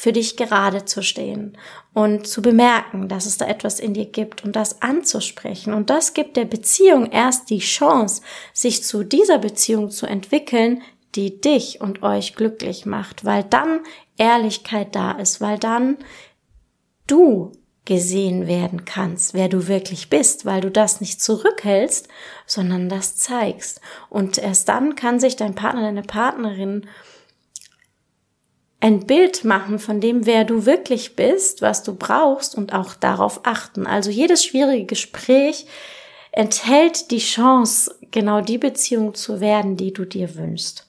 für 0.00 0.14
dich 0.14 0.38
gerade 0.38 0.86
zu 0.86 1.02
stehen 1.02 1.58
und 1.92 2.26
zu 2.26 2.40
bemerken, 2.40 3.08
dass 3.08 3.26
es 3.26 3.36
da 3.36 3.46
etwas 3.46 3.78
in 3.78 3.92
dir 3.92 4.06
gibt 4.06 4.42
und 4.42 4.56
das 4.56 4.80
anzusprechen. 4.80 5.74
Und 5.74 5.90
das 5.90 6.14
gibt 6.14 6.38
der 6.38 6.46
Beziehung 6.46 7.10
erst 7.12 7.50
die 7.50 7.58
Chance, 7.58 8.22
sich 8.54 8.82
zu 8.82 9.04
dieser 9.04 9.36
Beziehung 9.36 9.90
zu 9.90 10.06
entwickeln, 10.06 10.80
die 11.16 11.42
dich 11.42 11.82
und 11.82 12.02
euch 12.02 12.34
glücklich 12.34 12.86
macht, 12.86 13.26
weil 13.26 13.44
dann 13.44 13.80
Ehrlichkeit 14.16 14.94
da 14.94 15.12
ist, 15.12 15.42
weil 15.42 15.58
dann 15.58 15.98
du 17.06 17.52
gesehen 17.84 18.46
werden 18.46 18.86
kannst, 18.86 19.34
wer 19.34 19.50
du 19.50 19.68
wirklich 19.68 20.08
bist, 20.08 20.46
weil 20.46 20.62
du 20.62 20.70
das 20.70 21.02
nicht 21.02 21.20
zurückhältst, 21.20 22.08
sondern 22.46 22.88
das 22.88 23.16
zeigst. 23.16 23.82
Und 24.08 24.38
erst 24.38 24.70
dann 24.70 24.94
kann 24.94 25.20
sich 25.20 25.36
dein 25.36 25.54
Partner, 25.54 25.82
deine 25.82 26.04
Partnerin 26.04 26.86
ein 28.80 29.06
Bild 29.06 29.44
machen 29.44 29.78
von 29.78 30.00
dem, 30.00 30.26
wer 30.26 30.44
du 30.44 30.64
wirklich 30.64 31.14
bist, 31.14 31.62
was 31.62 31.82
du 31.82 31.94
brauchst 31.94 32.54
und 32.54 32.72
auch 32.72 32.94
darauf 32.94 33.40
achten. 33.44 33.86
Also 33.86 34.10
jedes 34.10 34.44
schwierige 34.44 34.86
Gespräch 34.86 35.66
enthält 36.32 37.10
die 37.10 37.18
Chance, 37.18 37.94
genau 38.10 38.40
die 38.40 38.58
Beziehung 38.58 39.14
zu 39.14 39.40
werden, 39.40 39.76
die 39.76 39.92
du 39.92 40.04
dir 40.04 40.34
wünschst. 40.34 40.86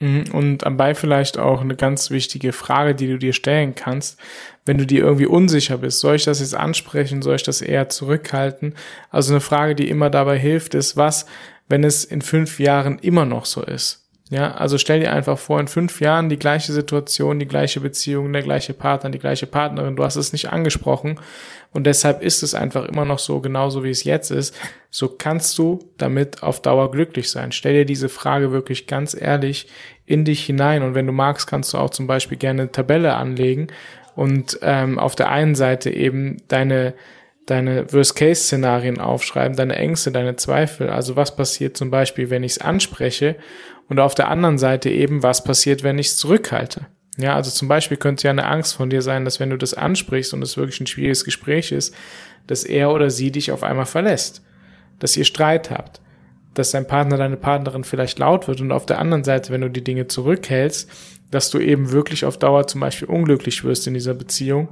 Mhm, 0.00 0.24
und 0.32 0.58
dabei 0.58 0.94
vielleicht 0.94 1.38
auch 1.38 1.60
eine 1.60 1.76
ganz 1.76 2.10
wichtige 2.10 2.52
Frage, 2.52 2.94
die 2.94 3.06
du 3.06 3.18
dir 3.18 3.32
stellen 3.32 3.74
kannst, 3.74 4.18
wenn 4.64 4.78
du 4.78 4.86
dir 4.86 5.02
irgendwie 5.02 5.26
unsicher 5.26 5.78
bist, 5.78 6.00
soll 6.00 6.16
ich 6.16 6.24
das 6.24 6.40
jetzt 6.40 6.54
ansprechen, 6.54 7.22
soll 7.22 7.36
ich 7.36 7.42
das 7.42 7.60
eher 7.60 7.88
zurückhalten? 7.88 8.74
Also 9.10 9.32
eine 9.32 9.40
Frage, 9.40 9.74
die 9.74 9.88
immer 9.88 10.10
dabei 10.10 10.38
hilft, 10.38 10.74
ist, 10.74 10.96
was, 10.96 11.26
wenn 11.68 11.84
es 11.84 12.04
in 12.04 12.22
fünf 12.22 12.58
Jahren 12.60 12.98
immer 12.98 13.24
noch 13.24 13.46
so 13.46 13.62
ist? 13.62 14.09
Ja, 14.30 14.52
also 14.52 14.78
stell 14.78 15.00
dir 15.00 15.12
einfach 15.12 15.36
vor, 15.38 15.58
in 15.58 15.66
fünf 15.66 16.00
Jahren 16.00 16.28
die 16.28 16.38
gleiche 16.38 16.72
Situation, 16.72 17.40
die 17.40 17.48
gleiche 17.48 17.80
Beziehung, 17.80 18.32
der 18.32 18.42
gleiche 18.42 18.72
Partner, 18.72 19.10
die 19.10 19.18
gleiche 19.18 19.48
Partnerin, 19.48 19.96
du 19.96 20.04
hast 20.04 20.14
es 20.14 20.32
nicht 20.32 20.52
angesprochen 20.52 21.18
und 21.72 21.84
deshalb 21.84 22.22
ist 22.22 22.44
es 22.44 22.54
einfach 22.54 22.84
immer 22.84 23.04
noch 23.04 23.18
so, 23.18 23.40
genauso 23.40 23.82
wie 23.82 23.90
es 23.90 24.04
jetzt 24.04 24.30
ist. 24.30 24.54
So 24.88 25.08
kannst 25.08 25.58
du 25.58 25.80
damit 25.98 26.44
auf 26.44 26.62
Dauer 26.62 26.92
glücklich 26.92 27.28
sein. 27.28 27.50
Stell 27.50 27.74
dir 27.74 27.84
diese 27.84 28.08
Frage 28.08 28.52
wirklich 28.52 28.86
ganz 28.86 29.20
ehrlich 29.20 29.66
in 30.06 30.24
dich 30.24 30.44
hinein 30.44 30.84
und 30.84 30.94
wenn 30.94 31.08
du 31.08 31.12
magst, 31.12 31.48
kannst 31.48 31.74
du 31.74 31.78
auch 31.78 31.90
zum 31.90 32.06
Beispiel 32.06 32.38
gerne 32.38 32.62
eine 32.62 32.72
Tabelle 32.72 33.14
anlegen 33.14 33.66
und 34.14 34.60
ähm, 34.62 35.00
auf 35.00 35.16
der 35.16 35.30
einen 35.30 35.56
Seite 35.56 35.90
eben 35.90 36.36
deine 36.46 36.94
deine 37.46 37.92
Worst-Case-Szenarien 37.92 39.00
aufschreiben, 39.00 39.56
deine 39.56 39.76
Ängste, 39.76 40.12
deine 40.12 40.36
Zweifel. 40.36 40.88
Also 40.90 41.16
was 41.16 41.34
passiert 41.34 41.76
zum 41.76 41.90
Beispiel, 41.90 42.30
wenn 42.30 42.42
ich 42.42 42.52
es 42.52 42.58
anspreche 42.58 43.36
und 43.88 43.98
auf 43.98 44.14
der 44.14 44.28
anderen 44.28 44.58
Seite 44.58 44.90
eben, 44.90 45.22
was 45.22 45.42
passiert, 45.42 45.82
wenn 45.82 45.98
ich 45.98 46.08
es 46.08 46.16
zurückhalte. 46.16 46.86
Ja, 47.16 47.34
also 47.34 47.50
zum 47.50 47.68
Beispiel 47.68 47.96
könnte 47.96 48.24
ja 48.24 48.30
eine 48.30 48.46
Angst 48.46 48.74
von 48.74 48.88
dir 48.88 49.02
sein, 49.02 49.24
dass 49.24 49.40
wenn 49.40 49.50
du 49.50 49.56
das 49.56 49.74
ansprichst 49.74 50.32
und 50.32 50.42
es 50.42 50.56
wirklich 50.56 50.80
ein 50.80 50.86
schwieriges 50.86 51.24
Gespräch 51.24 51.72
ist, 51.72 51.94
dass 52.46 52.64
er 52.64 52.92
oder 52.92 53.10
sie 53.10 53.30
dich 53.30 53.52
auf 53.52 53.62
einmal 53.62 53.86
verlässt, 53.86 54.42
dass 55.00 55.16
ihr 55.16 55.24
Streit 55.24 55.70
habt, 55.70 56.00
dass 56.54 56.70
dein 56.70 56.86
Partner, 56.86 57.16
deine 57.16 57.36
Partnerin 57.36 57.84
vielleicht 57.84 58.18
laut 58.18 58.48
wird 58.48 58.60
und 58.60 58.72
auf 58.72 58.86
der 58.86 58.98
anderen 58.98 59.24
Seite, 59.24 59.52
wenn 59.52 59.60
du 59.60 59.68
die 59.68 59.84
Dinge 59.84 60.06
zurückhältst, 60.06 60.90
dass 61.30 61.50
du 61.50 61.58
eben 61.58 61.92
wirklich 61.92 62.24
auf 62.24 62.38
Dauer 62.38 62.66
zum 62.66 62.80
Beispiel 62.80 63.08
unglücklich 63.08 63.64
wirst 63.64 63.86
in 63.86 63.94
dieser 63.94 64.14
Beziehung 64.14 64.68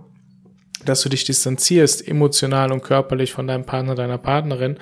dass 0.84 1.02
du 1.02 1.08
dich 1.08 1.24
distanzierst, 1.24 2.06
emotional 2.06 2.72
und 2.72 2.82
körperlich 2.82 3.32
von 3.32 3.46
deinem 3.46 3.64
Partner, 3.64 3.94
deiner 3.94 4.18
Partnerin, 4.18 4.78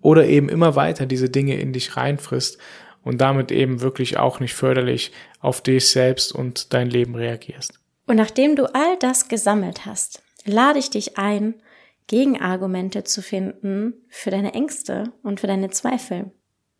oder 0.00 0.26
eben 0.26 0.48
immer 0.48 0.76
weiter 0.76 1.06
diese 1.06 1.28
Dinge 1.28 1.58
in 1.58 1.72
dich 1.72 1.96
reinfrisst 1.96 2.58
und 3.02 3.20
damit 3.20 3.50
eben 3.50 3.80
wirklich 3.80 4.16
auch 4.16 4.40
nicht 4.40 4.54
förderlich 4.54 5.12
auf 5.40 5.60
dich 5.60 5.88
selbst 5.88 6.32
und 6.32 6.72
dein 6.72 6.90
Leben 6.90 7.14
reagierst. 7.14 7.80
Und 8.06 8.16
nachdem 8.16 8.56
du 8.56 8.72
all 8.74 8.96
das 9.00 9.28
gesammelt 9.28 9.86
hast, 9.86 10.22
lade 10.44 10.78
ich 10.78 10.90
dich 10.90 11.18
ein, 11.18 11.54
Gegenargumente 12.06 13.04
zu 13.04 13.20
finden 13.20 13.92
für 14.08 14.30
deine 14.30 14.54
Ängste 14.54 15.12
und 15.22 15.40
für 15.40 15.46
deine 15.46 15.68
Zweifel. 15.70 16.30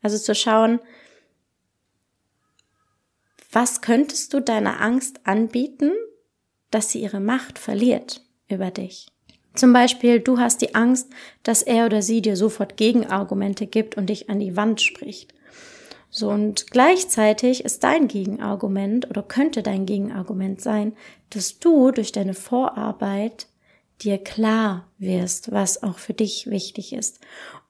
Also 0.00 0.16
zu 0.16 0.34
schauen, 0.34 0.80
was 3.52 3.82
könntest 3.82 4.32
du 4.32 4.40
deiner 4.40 4.80
Angst 4.80 5.20
anbieten, 5.24 5.92
dass 6.70 6.90
sie 6.90 7.02
ihre 7.02 7.20
Macht 7.20 7.58
verliert? 7.58 8.22
Über 8.48 8.70
dich. 8.70 9.08
Zum 9.54 9.72
Beispiel, 9.72 10.20
du 10.20 10.38
hast 10.38 10.62
die 10.62 10.74
Angst, 10.74 11.08
dass 11.42 11.62
er 11.62 11.86
oder 11.86 12.00
sie 12.00 12.22
dir 12.22 12.36
sofort 12.36 12.76
Gegenargumente 12.76 13.66
gibt 13.66 13.96
und 13.96 14.06
dich 14.06 14.30
an 14.30 14.38
die 14.38 14.56
Wand 14.56 14.80
spricht. 14.80 15.34
So, 16.10 16.30
und 16.30 16.70
gleichzeitig 16.70 17.64
ist 17.64 17.84
dein 17.84 18.08
Gegenargument 18.08 19.10
oder 19.10 19.22
könnte 19.22 19.62
dein 19.62 19.84
Gegenargument 19.84 20.60
sein, 20.60 20.94
dass 21.30 21.58
du 21.58 21.90
durch 21.90 22.12
deine 22.12 22.34
Vorarbeit 22.34 23.46
dir 24.00 24.18
klar 24.18 24.86
wirst, 24.98 25.50
was 25.50 25.82
auch 25.82 25.98
für 25.98 26.14
dich 26.14 26.48
wichtig 26.48 26.92
ist. 26.92 27.20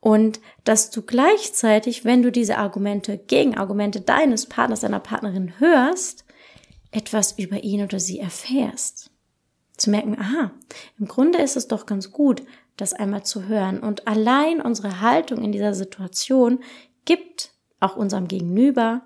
Und 0.01 0.41
dass 0.65 0.91
du 0.91 1.03
gleichzeitig, 1.03 2.05
wenn 2.05 2.23
du 2.23 2.31
diese 2.31 2.59
Argumente, 2.59 3.17
Gegenargumente 3.17 4.03
deines 4.03 4.47
Partners, 4.47 4.81
deiner 4.81 5.01
Partnerin 5.01 5.59
hörst, 5.59 6.25
etwas 6.91 7.33
über 7.33 7.65
ihn 7.65 7.83
oder 7.83 7.99
sie 7.99 8.21
erfährst 8.21 9.11
zu 9.79 9.91
merken, 9.91 10.19
aha, 10.19 10.51
im 10.99 11.07
Grunde 11.07 11.39
ist 11.39 11.57
es 11.57 11.69
doch 11.69 11.87
ganz 11.87 12.13
gut, 12.13 12.43
das 12.77 12.93
einmal 12.93 13.25
zu 13.25 13.49
hören. 13.49 13.81
Und 13.81 14.07
allein 14.07 14.61
unsere 14.61 15.01
Haltung 15.01 15.43
in 15.43 15.53
dieser 15.53 15.75
Situation 15.75 16.61
gibt 17.05 17.53
auch 17.81 17.97
unserem 17.97 18.29
Gegenüber 18.29 19.03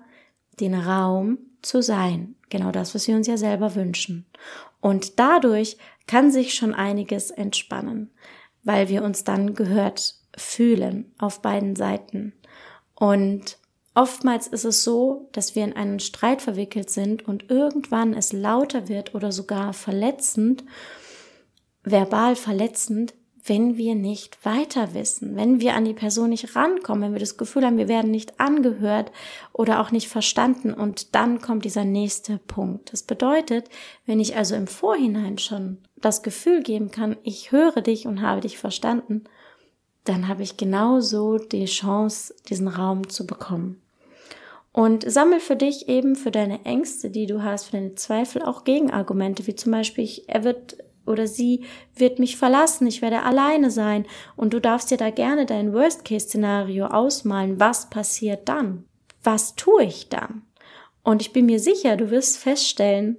den 0.59 0.75
Raum 0.75 1.37
zu 1.61 1.81
sein. 1.81 2.35
Genau 2.49 2.71
das, 2.71 2.93
was 2.93 3.07
wir 3.07 3.15
uns 3.15 3.27
ja 3.27 3.37
selber 3.37 3.75
wünschen. 3.75 4.25
Und 4.81 5.19
dadurch 5.19 5.77
kann 6.07 6.31
sich 6.31 6.53
schon 6.53 6.73
einiges 6.73 7.31
entspannen, 7.31 8.11
weil 8.63 8.89
wir 8.89 9.03
uns 9.03 9.23
dann 9.23 9.53
gehört 9.55 10.15
fühlen 10.35 11.13
auf 11.17 11.41
beiden 11.41 11.75
Seiten. 11.75 12.33
Und 12.95 13.57
Oftmals 13.95 14.47
ist 14.47 14.65
es 14.65 14.83
so, 14.83 15.29
dass 15.33 15.55
wir 15.55 15.63
in 15.63 15.73
einen 15.73 15.99
Streit 15.99 16.41
verwickelt 16.41 16.89
sind 16.89 17.27
und 17.27 17.51
irgendwann 17.51 18.13
es 18.13 18.33
lauter 18.33 18.87
wird 18.87 19.13
oder 19.13 19.31
sogar 19.31 19.73
verletzend, 19.73 20.63
verbal 21.83 22.35
verletzend, 22.35 23.13
wenn 23.45 23.75
wir 23.77 23.93
nicht 23.93 24.45
weiter 24.45 24.93
wissen, 24.93 25.35
wenn 25.35 25.59
wir 25.59 25.75
an 25.75 25.83
die 25.83 25.93
Person 25.93 26.29
nicht 26.29 26.55
rankommen, 26.55 27.03
wenn 27.03 27.13
wir 27.13 27.19
das 27.19 27.37
Gefühl 27.37 27.65
haben, 27.65 27.77
wir 27.77 27.89
werden 27.89 28.09
nicht 28.09 28.39
angehört 28.39 29.11
oder 29.51 29.81
auch 29.81 29.91
nicht 29.91 30.07
verstanden 30.07 30.73
und 30.73 31.13
dann 31.13 31.41
kommt 31.41 31.65
dieser 31.65 31.83
nächste 31.83 32.37
Punkt. 32.37 32.93
Das 32.93 33.03
bedeutet, 33.03 33.69
wenn 34.05 34.21
ich 34.21 34.37
also 34.37 34.55
im 34.55 34.67
Vorhinein 34.67 35.37
schon 35.37 35.79
das 35.97 36.23
Gefühl 36.23 36.63
geben 36.63 36.89
kann, 36.89 37.17
ich 37.23 37.51
höre 37.51 37.81
dich 37.81 38.07
und 38.07 38.21
habe 38.21 38.41
dich 38.41 38.57
verstanden, 38.57 39.25
dann 40.05 40.27
habe 40.27 40.43
ich 40.43 40.57
genauso 40.57 41.37
die 41.37 41.65
Chance, 41.65 42.33
diesen 42.49 42.69
Raum 42.69 43.09
zu 43.09 43.27
bekommen. 43.27 43.82
Und 44.73 45.09
sammel 45.09 45.39
für 45.39 45.55
dich 45.55 45.87
eben 45.87 46.15
für 46.15 46.31
deine 46.31 46.65
Ängste, 46.65 47.11
die 47.11 47.27
du 47.27 47.43
hast, 47.43 47.65
für 47.65 47.73
deine 47.73 47.93
Zweifel 47.93 48.41
auch 48.41 48.63
Gegenargumente, 48.63 49.45
wie 49.45 49.55
zum 49.55 49.71
Beispiel, 49.71 50.09
er 50.27 50.43
wird 50.43 50.77
oder 51.05 51.27
sie 51.27 51.65
wird 51.95 52.17
mich 52.17 52.37
verlassen, 52.37 52.87
ich 52.87 53.01
werde 53.01 53.23
alleine 53.23 53.69
sein. 53.69 54.05
Und 54.35 54.53
du 54.53 54.59
darfst 54.59 54.89
dir 54.89 54.97
da 54.97 55.09
gerne 55.09 55.45
dein 55.45 55.73
Worst-Case-Szenario 55.73 56.87
ausmalen. 56.87 57.59
Was 57.59 57.89
passiert 57.89 58.49
dann? 58.49 58.85
Was 59.21 59.55
tue 59.55 59.83
ich 59.83 60.09
dann? 60.09 60.43
Und 61.03 61.21
ich 61.21 61.33
bin 61.33 61.45
mir 61.45 61.59
sicher, 61.59 61.97
du 61.97 62.09
wirst 62.09 62.37
feststellen, 62.37 63.17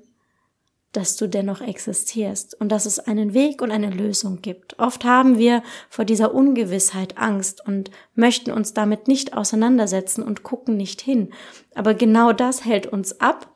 dass 0.97 1.17
du 1.17 1.29
dennoch 1.29 1.61
existierst 1.61 2.59
und 2.61 2.71
dass 2.71 2.87
es 2.87 2.99
einen 2.99 3.35
Weg 3.35 3.61
und 3.63 3.71
eine 3.71 3.91
Lösung 3.91 4.41
gibt. 4.43 4.79
Oft 4.79 5.05
haben 5.05 5.39
wir 5.39 5.63
vor 5.91 6.05
dieser 6.05 6.35
Ungewissheit 6.35 7.19
Angst 7.19 7.67
und 7.67 7.91
möchten 8.15 8.53
uns 8.53 8.75
damit 8.75 9.09
nicht 9.09 9.37
auseinandersetzen 9.37 10.23
und 10.23 10.43
gucken 10.43 10.77
nicht 10.77 11.01
hin. 11.01 11.33
Aber 11.75 11.95
genau 11.95 12.33
das 12.33 12.65
hält 12.65 12.87
uns 12.87 13.21
ab, 13.21 13.51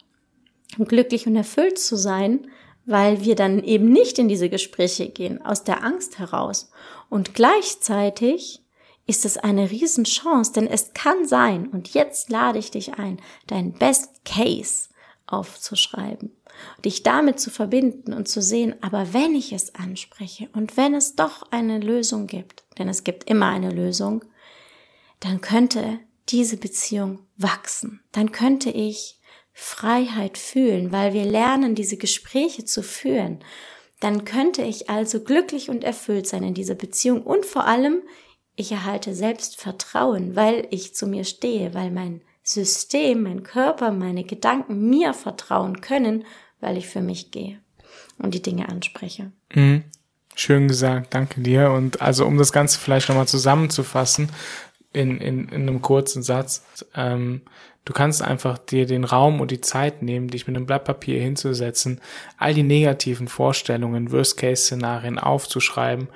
glücklich 0.78 1.26
und 1.26 1.36
erfüllt 1.36 1.78
zu 1.78 1.96
sein, 1.96 2.48
weil 2.84 3.22
wir 3.22 3.34
dann 3.34 3.62
eben 3.62 3.92
nicht 3.92 4.18
in 4.18 4.28
diese 4.28 4.48
Gespräche 4.48 5.08
gehen, 5.08 5.44
aus 5.44 5.62
der 5.62 5.84
Angst 5.84 6.18
heraus. 6.18 6.70
Und 7.08 7.34
gleichzeitig 7.34 8.62
ist 9.06 9.24
es 9.24 9.36
eine 9.38 9.70
Riesenchance, 9.70 10.52
denn 10.52 10.66
es 10.66 10.92
kann 10.92 11.26
sein, 11.26 11.68
und 11.68 11.94
jetzt 11.94 12.30
lade 12.30 12.58
ich 12.58 12.70
dich 12.70 12.94
ein, 12.94 13.20
dein 13.46 13.72
Best 13.72 14.24
Case 14.24 14.88
aufzuschreiben, 15.26 16.32
dich 16.84 17.02
damit 17.02 17.40
zu 17.40 17.50
verbinden 17.50 18.12
und 18.12 18.28
zu 18.28 18.42
sehen, 18.42 18.74
aber 18.80 19.12
wenn 19.12 19.34
ich 19.34 19.52
es 19.52 19.74
anspreche 19.74 20.48
und 20.52 20.76
wenn 20.76 20.94
es 20.94 21.16
doch 21.16 21.50
eine 21.50 21.78
Lösung 21.78 22.26
gibt, 22.26 22.64
denn 22.78 22.88
es 22.88 23.04
gibt 23.04 23.28
immer 23.28 23.48
eine 23.48 23.70
Lösung, 23.70 24.24
dann 25.20 25.40
könnte 25.40 25.98
diese 26.28 26.56
Beziehung 26.56 27.20
wachsen, 27.36 28.00
dann 28.12 28.32
könnte 28.32 28.70
ich 28.70 29.18
Freiheit 29.52 30.38
fühlen, 30.38 30.92
weil 30.92 31.12
wir 31.12 31.24
lernen, 31.24 31.74
diese 31.74 31.96
Gespräche 31.96 32.64
zu 32.64 32.82
führen, 32.82 33.40
dann 34.00 34.24
könnte 34.24 34.62
ich 34.62 34.88
also 34.88 35.20
glücklich 35.20 35.70
und 35.70 35.82
erfüllt 35.82 36.28
sein 36.28 36.44
in 36.44 36.54
dieser 36.54 36.76
Beziehung 36.76 37.22
und 37.22 37.44
vor 37.44 37.66
allem, 37.66 38.02
ich 38.54 38.70
erhalte 38.72 39.14
Selbstvertrauen, 39.14 40.36
weil 40.36 40.66
ich 40.70 40.94
zu 40.94 41.06
mir 41.06 41.24
stehe, 41.24 41.74
weil 41.74 41.90
mein 41.90 42.22
System, 42.42 43.24
mein 43.24 43.42
Körper, 43.42 43.92
meine 43.92 44.24
Gedanken 44.24 44.88
mir 44.88 45.14
vertrauen 45.14 45.80
können, 45.80 46.24
weil 46.60 46.76
ich 46.76 46.88
für 46.88 47.00
mich 47.00 47.30
gehe 47.30 47.58
und 48.18 48.34
die 48.34 48.42
Dinge 48.42 48.68
anspreche. 48.68 49.32
Mhm. 49.54 49.84
Schön 50.34 50.68
gesagt, 50.68 51.14
danke 51.14 51.40
dir. 51.40 51.72
Und 51.72 52.00
also 52.00 52.24
um 52.24 52.38
das 52.38 52.52
Ganze 52.52 52.78
vielleicht 52.78 53.08
nochmal 53.08 53.26
zusammenzufassen 53.26 54.28
in, 54.92 55.18
in, 55.20 55.48
in 55.48 55.62
einem 55.62 55.82
kurzen 55.82 56.22
Satz, 56.22 56.86
ähm, 56.94 57.42
du 57.84 57.92
kannst 57.92 58.22
einfach 58.22 58.58
dir 58.58 58.86
den 58.86 59.04
Raum 59.04 59.40
und 59.40 59.50
die 59.50 59.60
Zeit 59.60 60.02
nehmen, 60.02 60.28
dich 60.28 60.46
mit 60.46 60.56
einem 60.56 60.66
Blatt 60.66 60.84
Papier 60.84 61.20
hinzusetzen, 61.20 62.00
all 62.36 62.54
die 62.54 62.62
negativen 62.62 63.26
Vorstellungen, 63.26 64.12
Worst-Case-Szenarien 64.12 65.18
aufzuschreiben, 65.18 66.08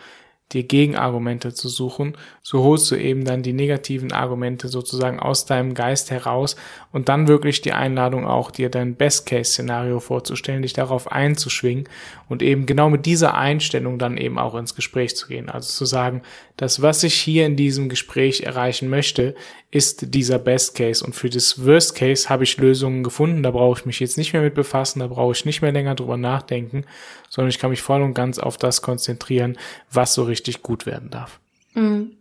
dir 0.53 0.65
Gegenargumente 0.65 1.55
zu 1.55 1.69
suchen, 1.69 2.17
so 2.43 2.63
holst 2.63 2.91
du 2.91 2.97
eben 2.97 3.25
dann 3.25 3.43
die 3.43 3.53
negativen 3.53 4.13
Argumente 4.13 4.69
sozusagen 4.69 5.21
aus 5.21 5.47
deinem 5.47 5.75
Geist 5.75 6.11
heraus 6.11 6.57
und 6.93 7.09
dann 7.09 7.29
wirklich 7.29 7.61
die 7.61 7.73
Einladung 7.73 8.27
auch, 8.27 8.51
dir 8.51 8.69
dein 8.69 8.95
Best-Case-Szenario 8.95 10.01
vorzustellen, 10.01 10.63
dich 10.63 10.73
darauf 10.73 11.11
einzuschwingen 11.11 11.89
und 12.29 12.43
eben 12.43 12.67
genau 12.67 12.91
mit 12.91 13.07
dieser 13.07 13.35
Einstellung 13.35 13.99
dann 13.99 14.17
eben 14.17 14.39
auch 14.39 14.55
ins 14.55 14.75
Gespräch 14.75 15.17
zu 15.17 15.29
gehen. 15.29 15.49
Also 15.49 15.69
zu 15.71 15.85
sagen, 15.85 16.23
das, 16.57 16.83
was 16.83 17.03
ich 17.03 17.15
hier 17.15 17.47
in 17.47 17.57
diesem 17.57 17.89
Gespräch 17.89 18.43
erreichen 18.43 18.89
möchte, 18.89 19.35
ist 19.71 20.15
dieser 20.15 20.39
Best 20.39 20.75
Case. 20.75 21.03
Und 21.03 21.15
für 21.15 21.31
das 21.31 21.65
Worst 21.65 21.95
Case 21.95 22.29
habe 22.29 22.45
ich 22.45 22.59
Lösungen 22.59 23.03
gefunden. 23.03 23.43
Da 23.43 23.51
brauche 23.51 23.81
ich 23.81 23.87
mich 23.87 24.01
jetzt 24.01 24.19
nicht 24.19 24.35
mehr 24.35 24.43
mit 24.43 24.55
befassen, 24.55 25.01
da 25.01 25.07
brauche 25.07 25.33
ich 25.33 25.47
nicht 25.47 25.63
mehr 25.63 25.73
länger 25.73 25.95
drüber 25.95 26.19
nachdenken, 26.19 26.85
sondern 27.31 27.49
ich 27.49 27.59
kann 27.59 27.71
mich 27.71 27.81
voll 27.81 28.03
und 28.03 28.13
ganz 28.13 28.39
auf 28.39 28.59
das 28.59 28.83
konzentrieren, 28.83 29.57
was 29.91 30.13
so 30.13 30.25
richtig 30.25 30.42
gut 30.63 30.87
werden 30.87 31.11
darf. 31.11 31.41
Mhm. 31.75 32.17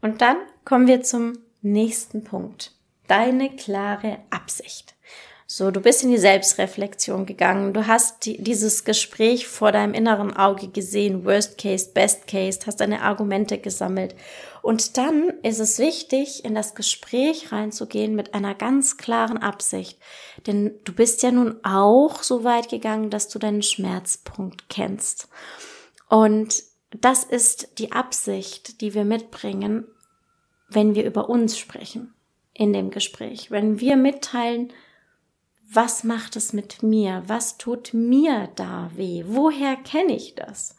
Und 0.00 0.20
dann 0.20 0.36
kommen 0.64 0.86
wir 0.86 1.02
zum 1.02 1.38
nächsten 1.62 2.24
Punkt. 2.24 2.72
Deine 3.08 3.54
klare 3.54 4.18
Absicht. 4.30 4.94
So, 5.48 5.70
du 5.70 5.80
bist 5.80 6.02
in 6.02 6.10
die 6.10 6.18
Selbstreflexion 6.18 7.24
gegangen. 7.24 7.72
Du 7.72 7.86
hast 7.86 8.26
die, 8.26 8.42
dieses 8.42 8.84
Gespräch 8.84 9.46
vor 9.46 9.70
deinem 9.70 9.94
inneren 9.94 10.36
Auge 10.36 10.66
gesehen. 10.68 11.24
Worst 11.24 11.56
Case, 11.56 11.90
Best 11.94 12.26
Case, 12.26 12.60
hast 12.66 12.80
deine 12.80 13.02
Argumente 13.02 13.58
gesammelt. 13.58 14.16
Und 14.60 14.96
dann 14.96 15.32
ist 15.44 15.60
es 15.60 15.78
wichtig, 15.78 16.44
in 16.44 16.56
das 16.56 16.74
Gespräch 16.74 17.52
reinzugehen 17.52 18.16
mit 18.16 18.34
einer 18.34 18.56
ganz 18.56 18.96
klaren 18.96 19.38
Absicht. 19.38 20.00
Denn 20.48 20.74
du 20.82 20.92
bist 20.92 21.22
ja 21.22 21.30
nun 21.30 21.60
auch 21.62 22.24
so 22.24 22.42
weit 22.42 22.68
gegangen, 22.68 23.10
dass 23.10 23.28
du 23.28 23.38
deinen 23.38 23.62
Schmerzpunkt 23.62 24.68
kennst. 24.68 25.28
Und 26.08 26.64
das 27.00 27.24
ist 27.24 27.78
die 27.78 27.92
Absicht, 27.92 28.80
die 28.80 28.94
wir 28.94 29.04
mitbringen, 29.04 29.86
wenn 30.68 30.94
wir 30.94 31.04
über 31.04 31.28
uns 31.28 31.58
sprechen 31.58 32.14
in 32.52 32.72
dem 32.72 32.90
Gespräch. 32.90 33.50
Wenn 33.50 33.80
wir 33.80 33.96
mitteilen, 33.96 34.72
was 35.68 36.04
macht 36.04 36.36
es 36.36 36.52
mit 36.52 36.82
mir? 36.82 37.24
Was 37.26 37.58
tut 37.58 37.92
mir 37.92 38.48
da 38.54 38.90
weh? 38.94 39.24
Woher 39.26 39.76
kenne 39.76 40.14
ich 40.14 40.36
das? 40.36 40.76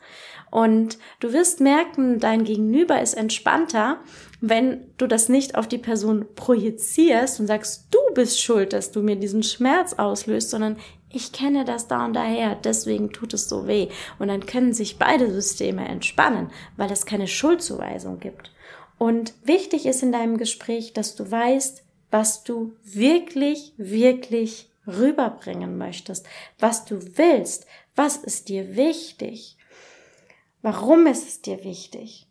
Und 0.49 0.97
du 1.19 1.34
wirst 1.34 1.60
merken, 1.60 2.19
dein 2.19 2.45
Gegenüber 2.45 3.01
ist 3.01 3.13
entspannter, 3.13 3.99
wenn 4.39 4.93
du 4.97 5.08
das 5.08 5.27
nicht 5.27 5.56
auf 5.56 5.67
die 5.67 5.77
Person 5.77 6.25
projizierst 6.36 7.39
und 7.39 7.47
sagst, 7.47 7.88
du 7.91 7.99
bist 8.13 8.41
schuld, 8.41 8.71
dass 8.71 8.91
du 8.91 9.01
mir 9.01 9.17
diesen 9.17 9.43
Schmerz 9.43 9.93
auslöst, 9.93 10.51
sondern 10.51 10.77
ich 11.10 11.32
kenne 11.32 11.63
das 11.63 11.88
da 11.88 12.06
und 12.06 12.13
daher, 12.13 12.56
deswegen 12.56 13.12
tut 13.12 13.34
es 13.34 13.48
so 13.48 13.67
weh. 13.67 13.88
Und 14.20 14.28
dann 14.28 14.46
können 14.46 14.74
sich 14.74 15.00
beide 15.00 15.32
Systeme 15.32 15.88
entspannen, 15.88 16.52
weil 16.76 16.91
es 16.91 17.06
keine 17.06 17.28
Schuldzuweisung 17.28 18.20
gibt. 18.20 18.52
Und 18.98 19.34
wichtig 19.43 19.86
ist 19.86 20.04
in 20.04 20.12
deinem 20.12 20.38
Gespräch, 20.38 20.93
dass 20.93 21.15
du 21.15 21.30
weißt, 21.30 21.84
was 22.12 22.43
du 22.43 22.76
wirklich, 22.84 23.74
wirklich 23.78 24.70
rüberbringen 24.86 25.78
möchtest, 25.78 26.26
was 26.60 26.86
du 26.86 27.00
willst, 27.17 27.67
was 27.96 28.17
ist 28.17 28.50
dir 28.50 28.76
wichtig, 28.76 29.58
warum 30.62 31.06
ist 31.08 31.28
es 31.28 31.41
dir 31.41 31.63
wichtig. 31.63 32.28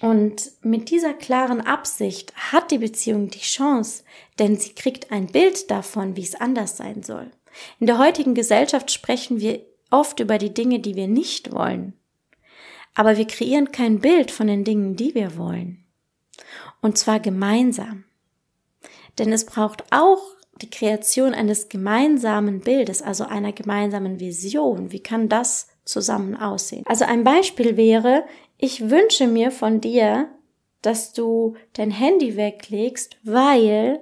Und 0.00 0.52
mit 0.62 0.90
dieser 0.90 1.12
klaren 1.14 1.60
Absicht 1.60 2.34
hat 2.34 2.70
die 2.70 2.78
Beziehung 2.78 3.28
die 3.28 3.38
Chance, 3.38 4.02
denn 4.38 4.56
sie 4.56 4.74
kriegt 4.74 5.12
ein 5.12 5.26
Bild 5.26 5.70
davon, 5.70 6.16
wie 6.16 6.22
es 6.22 6.34
anders 6.34 6.78
sein 6.78 7.02
soll. 7.02 7.30
In 7.78 7.86
der 7.86 7.98
heutigen 7.98 8.34
Gesellschaft 8.34 8.90
sprechen 8.90 9.40
wir 9.40 9.60
oft 9.90 10.20
über 10.20 10.38
die 10.38 10.54
Dinge, 10.54 10.80
die 10.80 10.94
wir 10.94 11.08
nicht 11.08 11.52
wollen. 11.52 11.94
Aber 12.94 13.16
wir 13.16 13.26
kreieren 13.26 13.72
kein 13.72 14.00
Bild 14.00 14.30
von 14.30 14.46
den 14.46 14.64
Dingen, 14.64 14.96
die 14.96 15.14
wir 15.14 15.36
wollen. 15.36 15.84
Und 16.80 16.98
zwar 16.98 17.20
gemeinsam. 17.20 18.04
Denn 19.18 19.32
es 19.32 19.44
braucht 19.44 19.84
auch 19.90 20.20
die 20.60 20.70
Kreation 20.70 21.34
eines 21.34 21.68
gemeinsamen 21.68 22.60
Bildes, 22.60 23.02
also 23.02 23.24
einer 23.24 23.52
gemeinsamen 23.52 24.20
Vision. 24.20 24.92
Wie 24.92 25.02
kann 25.02 25.28
das 25.28 25.68
zusammen 25.84 26.36
aussehen? 26.36 26.84
Also 26.86 27.04
ein 27.04 27.24
Beispiel 27.24 27.76
wäre, 27.76 28.24
ich 28.58 28.90
wünsche 28.90 29.26
mir 29.26 29.50
von 29.50 29.80
dir, 29.80 30.28
dass 30.82 31.12
du 31.12 31.56
dein 31.74 31.90
Handy 31.90 32.36
weglegst, 32.36 33.16
weil 33.22 34.00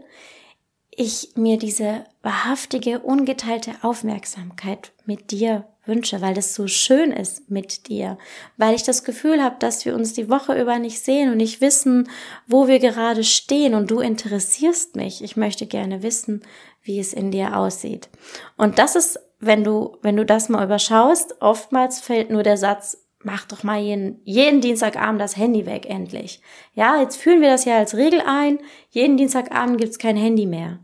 ich 0.98 1.30
mir 1.36 1.58
diese 1.58 2.04
wahrhaftige, 2.22 2.98
ungeteilte 2.98 3.72
Aufmerksamkeit 3.82 4.92
mit 5.06 5.30
dir 5.30 5.64
wünsche, 5.84 6.20
weil 6.20 6.36
es 6.36 6.54
so 6.54 6.66
schön 6.66 7.12
ist 7.12 7.50
mit 7.50 7.88
dir, 7.88 8.18
weil 8.56 8.74
ich 8.74 8.82
das 8.82 9.04
Gefühl 9.04 9.42
habe, 9.42 9.56
dass 9.60 9.84
wir 9.84 9.94
uns 9.94 10.12
die 10.12 10.28
Woche 10.28 10.60
über 10.60 10.78
nicht 10.78 11.00
sehen 11.00 11.30
und 11.30 11.38
nicht 11.38 11.60
wissen, 11.60 12.10
wo 12.46 12.66
wir 12.66 12.80
gerade 12.80 13.22
stehen 13.22 13.74
und 13.74 13.90
du 13.90 14.00
interessierst 14.00 14.96
mich. 14.96 15.22
Ich 15.22 15.36
möchte 15.36 15.66
gerne 15.66 16.02
wissen, 16.02 16.42
wie 16.82 16.98
es 16.98 17.12
in 17.12 17.30
dir 17.30 17.56
aussieht. 17.56 18.08
Und 18.56 18.78
das 18.78 18.96
ist, 18.96 19.20
wenn 19.38 19.62
du, 19.62 19.96
wenn 20.02 20.16
du 20.16 20.26
das 20.26 20.48
mal 20.48 20.64
überschaust, 20.64 21.40
oftmals 21.40 22.00
fällt 22.00 22.30
nur 22.30 22.42
der 22.42 22.56
Satz, 22.56 23.06
mach 23.22 23.46
doch 23.46 23.62
mal 23.62 23.80
jeden, 23.80 24.20
jeden 24.24 24.60
Dienstagabend 24.60 25.20
das 25.20 25.36
Handy 25.36 25.64
weg, 25.64 25.88
endlich. 25.88 26.42
Ja, 26.74 27.00
jetzt 27.00 27.16
führen 27.16 27.40
wir 27.40 27.50
das 27.50 27.64
ja 27.64 27.78
als 27.78 27.96
Regel 27.96 28.20
ein. 28.20 28.58
Jeden 28.90 29.16
Dienstagabend 29.16 29.78
gibt's 29.78 29.98
kein 29.98 30.16
Handy 30.16 30.46
mehr. 30.46 30.80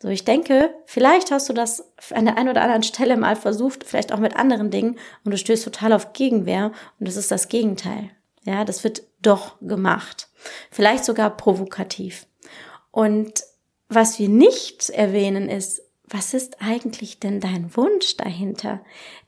So, 0.00 0.08
ich 0.08 0.24
denke, 0.24 0.74
vielleicht 0.86 1.30
hast 1.30 1.50
du 1.50 1.52
das 1.52 1.92
an 2.10 2.24
der 2.24 2.38
einen 2.38 2.48
oder 2.48 2.62
anderen 2.62 2.82
Stelle 2.82 3.18
mal 3.18 3.36
versucht, 3.36 3.84
vielleicht 3.84 4.12
auch 4.12 4.18
mit 4.18 4.34
anderen 4.34 4.70
Dingen, 4.70 4.96
und 5.24 5.30
du 5.30 5.36
stößt 5.36 5.62
total 5.62 5.92
auf 5.92 6.14
Gegenwehr, 6.14 6.72
und 6.98 7.06
das 7.06 7.16
ist 7.16 7.30
das 7.30 7.48
Gegenteil. 7.48 8.10
Ja, 8.44 8.64
das 8.64 8.82
wird 8.82 9.02
doch 9.20 9.60
gemacht. 9.60 10.28
Vielleicht 10.70 11.04
sogar 11.04 11.36
provokativ. 11.36 12.26
Und 12.90 13.42
was 13.90 14.18
wir 14.18 14.30
nicht 14.30 14.88
erwähnen 14.88 15.50
ist, 15.50 15.82
was 16.04 16.32
ist 16.32 16.62
eigentlich 16.62 17.20
denn 17.20 17.40
dein 17.40 17.76
Wunsch 17.76 18.16
dahinter? 18.16 18.80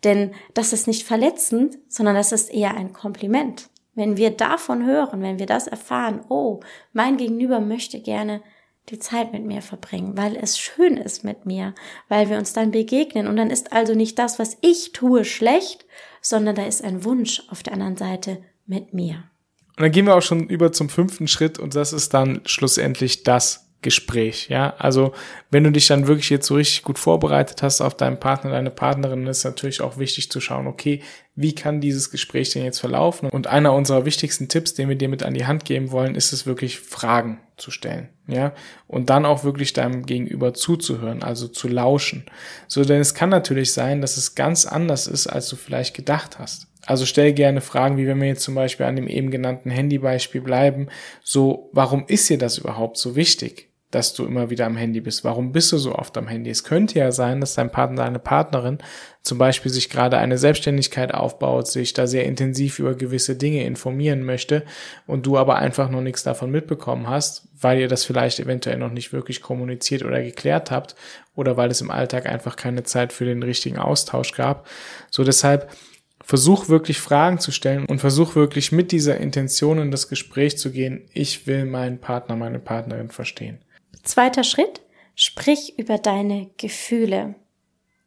Denn 0.04 0.34
das 0.54 0.72
ist 0.72 0.86
nicht 0.86 1.06
verletzend, 1.06 1.78
sondern 1.86 2.14
das 2.14 2.32
ist 2.32 2.52
eher 2.52 2.74
ein 2.74 2.94
Kompliment. 2.94 3.68
Wenn 3.94 4.16
wir 4.16 4.30
davon 4.30 4.86
hören, 4.86 5.20
wenn 5.20 5.38
wir 5.38 5.46
das 5.46 5.66
erfahren, 5.66 6.24
oh, 6.30 6.60
mein 6.94 7.18
Gegenüber 7.18 7.60
möchte 7.60 8.00
gerne 8.00 8.42
die 8.88 8.98
Zeit 8.98 9.32
mit 9.32 9.44
mir 9.44 9.62
verbringen, 9.62 10.16
weil 10.16 10.36
es 10.36 10.58
schön 10.58 10.96
ist 10.96 11.24
mit 11.24 11.46
mir, 11.46 11.74
weil 12.08 12.28
wir 12.28 12.38
uns 12.38 12.52
dann 12.52 12.72
begegnen 12.72 13.26
und 13.26 13.36
dann 13.36 13.50
ist 13.50 13.72
also 13.72 13.94
nicht 13.94 14.18
das, 14.18 14.38
was 14.38 14.56
ich 14.60 14.92
tue, 14.92 15.24
schlecht, 15.24 15.86
sondern 16.20 16.54
da 16.54 16.64
ist 16.64 16.82
ein 16.82 17.04
Wunsch 17.04 17.42
auf 17.48 17.62
der 17.62 17.74
anderen 17.74 17.96
Seite 17.96 18.42
mit 18.66 18.92
mir. 18.92 19.24
Und 19.76 19.84
dann 19.84 19.92
gehen 19.92 20.06
wir 20.06 20.16
auch 20.16 20.22
schon 20.22 20.48
über 20.48 20.72
zum 20.72 20.88
fünften 20.88 21.28
Schritt 21.28 21.58
und 21.58 21.74
das 21.74 21.92
ist 21.92 22.12
dann 22.12 22.42
schlussendlich 22.44 23.22
das 23.22 23.71
Gespräch, 23.82 24.48
ja. 24.48 24.74
Also, 24.78 25.12
wenn 25.50 25.64
du 25.64 25.70
dich 25.70 25.88
dann 25.88 26.06
wirklich 26.06 26.30
jetzt 26.30 26.46
so 26.46 26.54
richtig 26.54 26.82
gut 26.82 26.98
vorbereitet 26.98 27.62
hast 27.62 27.80
auf 27.80 27.94
deinen 27.94 28.18
Partner, 28.18 28.52
deine 28.52 28.70
Partnerin, 28.70 29.26
ist 29.26 29.44
natürlich 29.44 29.80
auch 29.80 29.98
wichtig 29.98 30.30
zu 30.30 30.40
schauen, 30.40 30.66
okay, 30.66 31.02
wie 31.34 31.54
kann 31.54 31.80
dieses 31.80 32.10
Gespräch 32.10 32.50
denn 32.50 32.64
jetzt 32.64 32.78
verlaufen? 32.78 33.28
Und 33.28 33.46
einer 33.46 33.72
unserer 33.72 34.04
wichtigsten 34.04 34.48
Tipps, 34.48 34.74
den 34.74 34.88
wir 34.88 34.96
dir 34.96 35.08
mit 35.08 35.22
an 35.22 35.34
die 35.34 35.46
Hand 35.46 35.64
geben 35.64 35.90
wollen, 35.90 36.14
ist 36.14 36.32
es 36.32 36.46
wirklich 36.46 36.78
Fragen 36.78 37.40
zu 37.56 37.70
stellen, 37.70 38.08
ja. 38.26 38.52
Und 38.86 39.10
dann 39.10 39.26
auch 39.26 39.44
wirklich 39.44 39.72
deinem 39.72 40.06
Gegenüber 40.06 40.54
zuzuhören, 40.54 41.22
also 41.22 41.48
zu 41.48 41.68
lauschen. 41.68 42.24
So, 42.68 42.84
denn 42.84 43.00
es 43.00 43.14
kann 43.14 43.30
natürlich 43.30 43.72
sein, 43.72 44.00
dass 44.00 44.16
es 44.16 44.34
ganz 44.34 44.64
anders 44.64 45.06
ist, 45.06 45.26
als 45.26 45.48
du 45.48 45.56
vielleicht 45.56 45.94
gedacht 45.94 46.38
hast. 46.38 46.68
Also 46.84 47.06
stell 47.06 47.32
gerne 47.32 47.60
Fragen, 47.60 47.96
wie 47.96 48.06
wenn 48.06 48.20
wir 48.20 48.28
jetzt 48.28 48.42
zum 48.42 48.54
Beispiel 48.54 48.86
an 48.86 48.96
dem 48.96 49.06
eben 49.06 49.30
genannten 49.30 49.70
Handybeispiel 49.70 50.40
bleiben, 50.40 50.88
so, 51.22 51.70
warum 51.72 52.04
ist 52.08 52.28
dir 52.28 52.38
das 52.38 52.58
überhaupt 52.58 52.96
so 52.96 53.14
wichtig? 53.14 53.71
Dass 53.92 54.14
du 54.14 54.24
immer 54.24 54.50
wieder 54.50 54.66
am 54.66 54.76
Handy 54.76 55.00
bist. 55.00 55.22
Warum 55.22 55.52
bist 55.52 55.70
du 55.70 55.78
so 55.78 55.94
oft 55.94 56.16
am 56.16 56.26
Handy? 56.26 56.50
Es 56.50 56.64
könnte 56.64 56.98
ja 56.98 57.12
sein, 57.12 57.40
dass 57.40 57.54
dein 57.54 57.70
Partner, 57.70 58.04
deine 58.04 58.18
Partnerin 58.18 58.78
zum 59.22 59.38
Beispiel 59.38 59.70
sich 59.70 59.90
gerade 59.90 60.18
eine 60.18 60.38
Selbstständigkeit 60.38 61.14
aufbaut, 61.14 61.68
sich 61.68 61.92
da 61.92 62.06
sehr 62.06 62.24
intensiv 62.24 62.78
über 62.78 62.94
gewisse 62.94 63.36
Dinge 63.36 63.64
informieren 63.64 64.24
möchte 64.24 64.64
und 65.06 65.26
du 65.26 65.36
aber 65.36 65.56
einfach 65.56 65.90
noch 65.90 66.00
nichts 66.00 66.22
davon 66.22 66.50
mitbekommen 66.50 67.08
hast, 67.08 67.48
weil 67.60 67.78
ihr 67.78 67.88
das 67.88 68.04
vielleicht 68.04 68.40
eventuell 68.40 68.78
noch 68.78 68.90
nicht 68.90 69.12
wirklich 69.12 69.42
kommuniziert 69.42 70.04
oder 70.04 70.22
geklärt 70.22 70.70
habt 70.70 70.96
oder 71.36 71.56
weil 71.56 71.70
es 71.70 71.82
im 71.82 71.90
Alltag 71.90 72.26
einfach 72.26 72.56
keine 72.56 72.84
Zeit 72.84 73.12
für 73.12 73.26
den 73.26 73.42
richtigen 73.42 73.78
Austausch 73.78 74.32
gab. 74.32 74.66
So 75.10 75.22
deshalb 75.22 75.70
Versuch 76.24 76.68
wirklich 76.68 76.98
Fragen 76.98 77.40
zu 77.40 77.50
stellen 77.50 77.84
und 77.86 77.98
versuch 77.98 78.36
wirklich 78.36 78.70
mit 78.72 78.92
dieser 78.92 79.18
Intention 79.18 79.78
in 79.78 79.90
das 79.90 80.08
Gespräch 80.08 80.56
zu 80.56 80.70
gehen. 80.70 81.02
Ich 81.12 81.46
will 81.46 81.64
meinen 81.64 81.98
Partner, 81.98 82.36
meine 82.36 82.60
Partnerin 82.60 83.10
verstehen. 83.10 83.58
Zweiter 84.02 84.44
Schritt, 84.44 84.80
sprich 85.14 85.78
über 85.78 85.98
deine 85.98 86.50
Gefühle. 86.56 87.34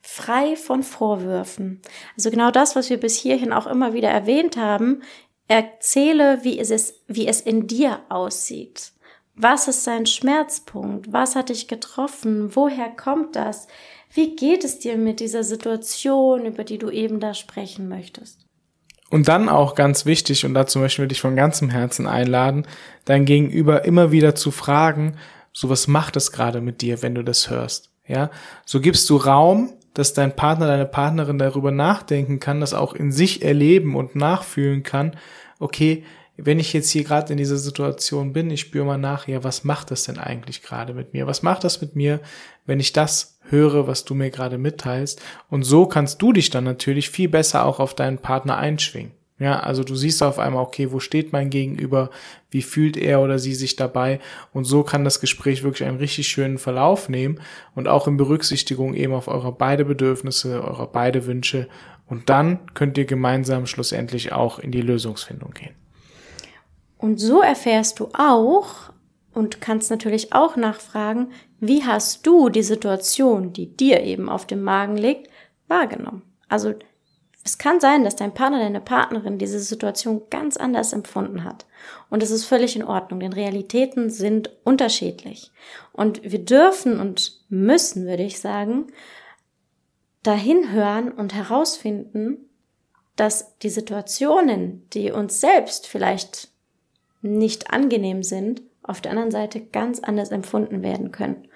Frei 0.01 0.55
von 0.55 0.83
Vorwürfen. 0.83 1.81
Also 2.15 2.29
genau 2.29 2.51
das, 2.51 2.75
was 2.75 2.89
wir 2.89 2.99
bis 2.99 3.17
hierhin 3.17 3.51
auch 3.51 3.65
immer 3.65 3.93
wieder 3.93 4.09
erwähnt 4.09 4.55
haben. 4.55 5.01
Erzähle, 5.47 6.43
wie 6.43 6.59
es, 6.59 6.93
wie 7.07 7.27
es 7.27 7.41
in 7.41 7.67
dir 7.67 7.99
aussieht. 8.09 8.91
Was 9.35 9.67
ist 9.67 9.85
dein 9.85 10.05
Schmerzpunkt? 10.05 11.11
Was 11.11 11.35
hat 11.35 11.49
dich 11.49 11.67
getroffen? 11.67 12.55
Woher 12.55 12.89
kommt 12.89 13.35
das? 13.35 13.67
Wie 14.13 14.35
geht 14.35 14.63
es 14.63 14.79
dir 14.79 14.97
mit 14.97 15.19
dieser 15.19 15.43
Situation, 15.43 16.45
über 16.45 16.63
die 16.63 16.77
du 16.77 16.89
eben 16.89 17.19
da 17.19 17.33
sprechen 17.33 17.89
möchtest? 17.89 18.45
Und 19.09 19.27
dann 19.27 19.49
auch 19.49 19.75
ganz 19.75 20.05
wichtig, 20.05 20.45
und 20.45 20.53
dazu 20.53 20.79
möchten 20.79 21.01
wir 21.03 21.07
dich 21.07 21.21
von 21.21 21.35
ganzem 21.35 21.69
Herzen 21.69 22.07
einladen, 22.07 22.65
dein 23.05 23.25
Gegenüber 23.25 23.85
immer 23.85 24.11
wieder 24.11 24.35
zu 24.35 24.51
fragen, 24.51 25.17
so 25.55 25.69
was 25.69 25.87
macht 25.87 26.17
es 26.17 26.33
gerade 26.33 26.59
mit 26.59 26.81
dir, 26.81 27.01
wenn 27.01 27.15
du 27.15 27.23
das 27.23 27.49
hörst. 27.49 27.89
Ja, 28.07 28.29
so 28.65 28.81
gibst 28.81 29.09
du 29.09 29.15
Raum, 29.15 29.73
dass 29.93 30.13
dein 30.13 30.35
Partner, 30.35 30.67
deine 30.67 30.85
Partnerin 30.85 31.39
darüber 31.39 31.71
nachdenken 31.71 32.41
kann, 32.41 32.59
das 32.59 32.73
auch 32.73 32.93
in 32.93 33.11
sich 33.13 33.41
erleben 33.41 33.95
und 33.95 34.15
nachfühlen 34.15 34.83
kann. 34.83 35.15
Okay, 35.57 36.03
wenn 36.35 36.59
ich 36.59 36.73
jetzt 36.73 36.89
hier 36.89 37.05
gerade 37.05 37.31
in 37.31 37.37
dieser 37.37 37.55
Situation 37.55 38.33
bin, 38.33 38.51
ich 38.51 38.59
spüre 38.59 38.85
mal 38.85 38.97
nach, 38.97 39.29
ja, 39.29 39.45
was 39.45 39.63
macht 39.63 39.91
das 39.91 40.03
denn 40.03 40.19
eigentlich 40.19 40.61
gerade 40.61 40.93
mit 40.93 41.13
mir? 41.13 41.25
Was 41.25 41.41
macht 41.41 41.63
das 41.63 41.79
mit 41.79 41.95
mir, 41.95 42.19
wenn 42.65 42.81
ich 42.81 42.91
das 42.91 43.39
höre, 43.49 43.87
was 43.87 44.03
du 44.03 44.13
mir 44.13 44.31
gerade 44.31 44.57
mitteilst? 44.57 45.21
Und 45.49 45.63
so 45.63 45.85
kannst 45.85 46.21
du 46.21 46.33
dich 46.33 46.49
dann 46.49 46.65
natürlich 46.65 47.09
viel 47.09 47.29
besser 47.29 47.63
auch 47.63 47.79
auf 47.79 47.93
deinen 47.93 48.17
Partner 48.17 48.57
einschwingen. 48.57 49.13
Ja, 49.37 49.59
also 49.59 49.83
du 49.83 49.95
siehst 49.95 50.23
auf 50.23 50.39
einmal, 50.39 50.63
okay, 50.63 50.93
wo 50.93 50.99
steht 50.99 51.33
mein 51.33 51.49
Gegenüber, 51.49 52.09
wie 52.51 52.61
fühlt 52.61 52.95
er 52.95 53.19
oder 53.19 53.37
sie 53.37 53.53
sich 53.53 53.75
dabei 53.75 54.21
und 54.53 54.63
so 54.63 54.83
kann 54.83 55.03
das 55.03 55.19
Gespräch 55.19 55.61
wirklich 55.61 55.87
einen 55.87 55.97
richtig 55.97 56.29
schönen 56.29 56.57
Verlauf 56.57 57.09
nehmen 57.09 57.41
und 57.75 57.89
auch 57.89 58.07
in 58.07 58.15
Berücksichtigung 58.15 58.93
eben 58.93 59.13
auf 59.13 59.27
eure 59.27 59.51
beide 59.51 59.83
Bedürfnisse, 59.83 60.63
eure 60.63 60.87
beide 60.87 61.25
Wünsche 61.25 61.67
und 62.07 62.29
dann 62.29 62.59
könnt 62.75 62.97
ihr 62.97 63.03
gemeinsam 63.03 63.65
schlussendlich 63.65 64.31
auch 64.31 64.57
in 64.57 64.71
die 64.71 64.81
Lösungsfindung 64.81 65.51
gehen. 65.51 65.75
Und 66.97 67.19
so 67.19 67.41
erfährst 67.41 67.99
du 67.99 68.09
auch 68.13 68.93
und 69.33 69.59
kannst 69.59 69.91
natürlich 69.91 70.31
auch 70.31 70.55
nachfragen, 70.55 71.31
wie 71.59 71.83
hast 71.83 72.25
du 72.25 72.47
die 72.47 72.63
Situation, 72.63 73.51
die 73.51 73.75
dir 73.75 74.01
eben 74.01 74.29
auf 74.29 74.47
dem 74.47 74.63
Magen 74.63 74.95
liegt, 74.95 75.29
wahrgenommen? 75.67 76.21
Also 76.47 76.73
es 77.45 77.59
kann 77.59 77.79
sein, 77.79 78.03
dass 78.03 78.15
dein 78.15 78.33
Partner, 78.33 78.57
deine 78.57 78.81
Partnerin 78.81 79.37
diese 79.37 79.59
Situation 79.59 80.23
ganz 80.31 80.57
anders 80.57 80.93
empfunden 80.93 81.43
hat. 81.43 81.67
Und 82.09 82.23
es 82.23 82.31
ist 82.31 82.45
völlig 82.45 82.75
in 82.75 82.83
Ordnung, 82.83 83.19
denn 83.19 83.33
Realitäten 83.33 84.09
sind 84.09 84.49
unterschiedlich. 84.63 85.51
Und 85.93 86.23
wir 86.23 86.43
dürfen 86.43 86.99
und 86.99 87.39
müssen, 87.47 88.07
würde 88.07 88.23
ich 88.23 88.39
sagen, 88.39 88.87
dahin 90.23 90.71
hören 90.71 91.11
und 91.11 91.35
herausfinden, 91.35 92.49
dass 93.15 93.59
die 93.59 93.69
Situationen, 93.69 94.89
die 94.89 95.11
uns 95.11 95.39
selbst 95.39 95.85
vielleicht 95.85 96.49
nicht 97.21 97.71
angenehm 97.71 98.23
sind, 98.23 98.63
auf 98.81 99.01
der 99.01 99.11
anderen 99.11 99.31
Seite 99.31 99.61
ganz 99.61 99.99
anders 99.99 100.31
empfunden 100.31 100.81
werden 100.81 101.11
können. 101.11 101.47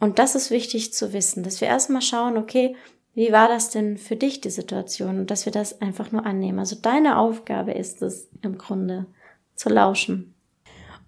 Und 0.00 0.18
das 0.18 0.34
ist 0.34 0.50
wichtig 0.50 0.94
zu 0.94 1.12
wissen, 1.12 1.42
dass 1.42 1.60
wir 1.60 1.68
erstmal 1.68 2.02
schauen, 2.02 2.38
okay, 2.38 2.76
wie 3.14 3.32
war 3.32 3.48
das 3.48 3.70
denn 3.70 3.96
für 3.96 4.16
dich, 4.16 4.40
die 4.40 4.50
Situation? 4.50 5.26
Dass 5.26 5.44
wir 5.44 5.52
das 5.52 5.80
einfach 5.80 6.10
nur 6.12 6.26
annehmen. 6.26 6.58
Also 6.58 6.76
deine 6.76 7.18
Aufgabe 7.18 7.72
ist 7.72 8.02
es 8.02 8.28
im 8.42 8.58
Grunde 8.58 9.06
zu 9.54 9.68
lauschen. 9.68 10.34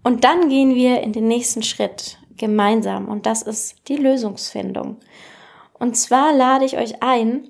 Und 0.03 0.23
dann 0.23 0.49
gehen 0.49 0.75
wir 0.75 1.01
in 1.01 1.13
den 1.13 1.27
nächsten 1.27 1.63
Schritt 1.63 2.19
gemeinsam 2.37 3.09
und 3.09 3.27
das 3.27 3.43
ist 3.43 3.89
die 3.89 3.97
Lösungsfindung. 3.97 4.99
Und 5.79 5.97
zwar 5.97 6.33
lade 6.33 6.65
ich 6.65 6.79
euch 6.79 7.03
ein, 7.03 7.49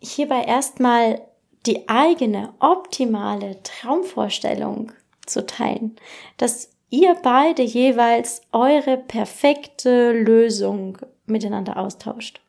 hierbei 0.00 0.44
erstmal 0.44 1.20
die 1.66 1.88
eigene 1.88 2.54
optimale 2.60 3.62
Traumvorstellung 3.62 4.92
zu 5.26 5.46
teilen, 5.46 5.96
dass 6.36 6.70
ihr 6.90 7.14
beide 7.22 7.62
jeweils 7.62 8.42
eure 8.52 8.96
perfekte 8.96 10.12
Lösung 10.12 10.98
miteinander 11.26 11.76
austauscht. 11.76 12.41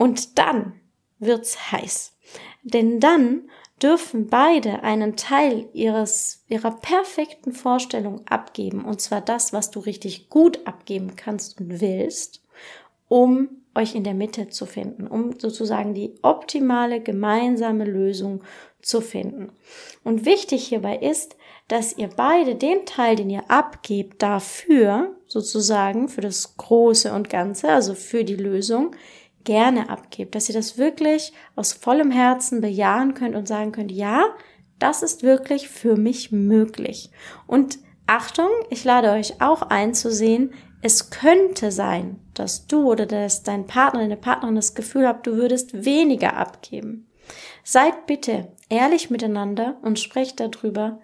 Und 0.00 0.38
dann 0.38 0.80
wird's 1.18 1.72
heiß. 1.72 2.16
Denn 2.62 3.00
dann 3.00 3.50
dürfen 3.82 4.28
beide 4.30 4.82
einen 4.82 5.14
Teil 5.14 5.68
ihres, 5.74 6.42
ihrer 6.48 6.70
perfekten 6.70 7.52
Vorstellung 7.52 8.26
abgeben. 8.26 8.86
Und 8.86 9.02
zwar 9.02 9.20
das, 9.20 9.52
was 9.52 9.70
du 9.70 9.78
richtig 9.78 10.30
gut 10.30 10.66
abgeben 10.66 11.16
kannst 11.16 11.60
und 11.60 11.82
willst, 11.82 12.42
um 13.08 13.50
euch 13.74 13.94
in 13.94 14.02
der 14.02 14.14
Mitte 14.14 14.48
zu 14.48 14.64
finden, 14.64 15.06
um 15.06 15.38
sozusagen 15.38 15.92
die 15.92 16.14
optimale 16.22 17.02
gemeinsame 17.02 17.84
Lösung 17.84 18.42
zu 18.80 19.02
finden. 19.02 19.52
Und 20.02 20.24
wichtig 20.24 20.66
hierbei 20.66 20.96
ist, 20.96 21.36
dass 21.68 21.98
ihr 21.98 22.08
beide 22.08 22.54
den 22.54 22.86
Teil, 22.86 23.16
den 23.16 23.28
ihr 23.28 23.50
abgebt, 23.50 24.22
dafür 24.22 25.14
sozusagen 25.26 26.08
für 26.08 26.22
das 26.22 26.56
Große 26.56 27.12
und 27.12 27.28
Ganze, 27.28 27.68
also 27.68 27.94
für 27.94 28.24
die 28.24 28.36
Lösung, 28.36 28.96
gerne 29.44 29.88
abgebt, 29.88 30.34
dass 30.34 30.48
ihr 30.48 30.54
das 30.54 30.78
wirklich 30.78 31.32
aus 31.56 31.72
vollem 31.72 32.10
Herzen 32.10 32.60
bejahen 32.60 33.14
könnt 33.14 33.36
und 33.36 33.48
sagen 33.48 33.72
könnt, 33.72 33.92
ja, 33.92 34.24
das 34.78 35.02
ist 35.02 35.22
wirklich 35.22 35.68
für 35.68 35.96
mich 35.96 36.32
möglich. 36.32 37.10
Und 37.46 37.78
Achtung, 38.06 38.48
ich 38.70 38.84
lade 38.84 39.10
euch 39.10 39.40
auch 39.40 39.62
einzusehen, 39.62 40.52
es 40.82 41.10
könnte 41.10 41.70
sein, 41.70 42.18
dass 42.34 42.66
du 42.66 42.90
oder 42.90 43.06
dass 43.06 43.42
dein 43.42 43.66
Partner, 43.66 44.00
deine 44.00 44.16
Partnerin 44.16 44.56
das 44.56 44.74
Gefühl 44.74 45.06
habt, 45.06 45.26
du 45.26 45.36
würdest 45.36 45.84
weniger 45.84 46.36
abgeben. 46.36 47.06
Seid 47.62 48.06
bitte 48.06 48.48
ehrlich 48.68 49.10
miteinander 49.10 49.76
und 49.82 49.98
sprecht 49.98 50.40
darüber, 50.40 51.00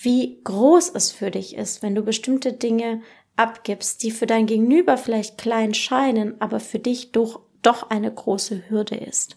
wie 0.00 0.40
groß 0.44 0.90
es 0.94 1.10
für 1.10 1.30
dich 1.30 1.56
ist, 1.56 1.82
wenn 1.82 1.94
du 1.94 2.02
bestimmte 2.02 2.52
Dinge 2.52 3.02
abgibst, 3.36 4.02
die 4.02 4.10
für 4.10 4.26
dein 4.26 4.46
Gegenüber 4.46 4.96
vielleicht 4.96 5.38
klein 5.38 5.74
scheinen, 5.74 6.40
aber 6.40 6.60
für 6.60 6.78
dich 6.78 7.12
doch, 7.12 7.40
doch 7.62 7.90
eine 7.90 8.12
große 8.12 8.68
Hürde 8.68 8.96
ist. 8.96 9.36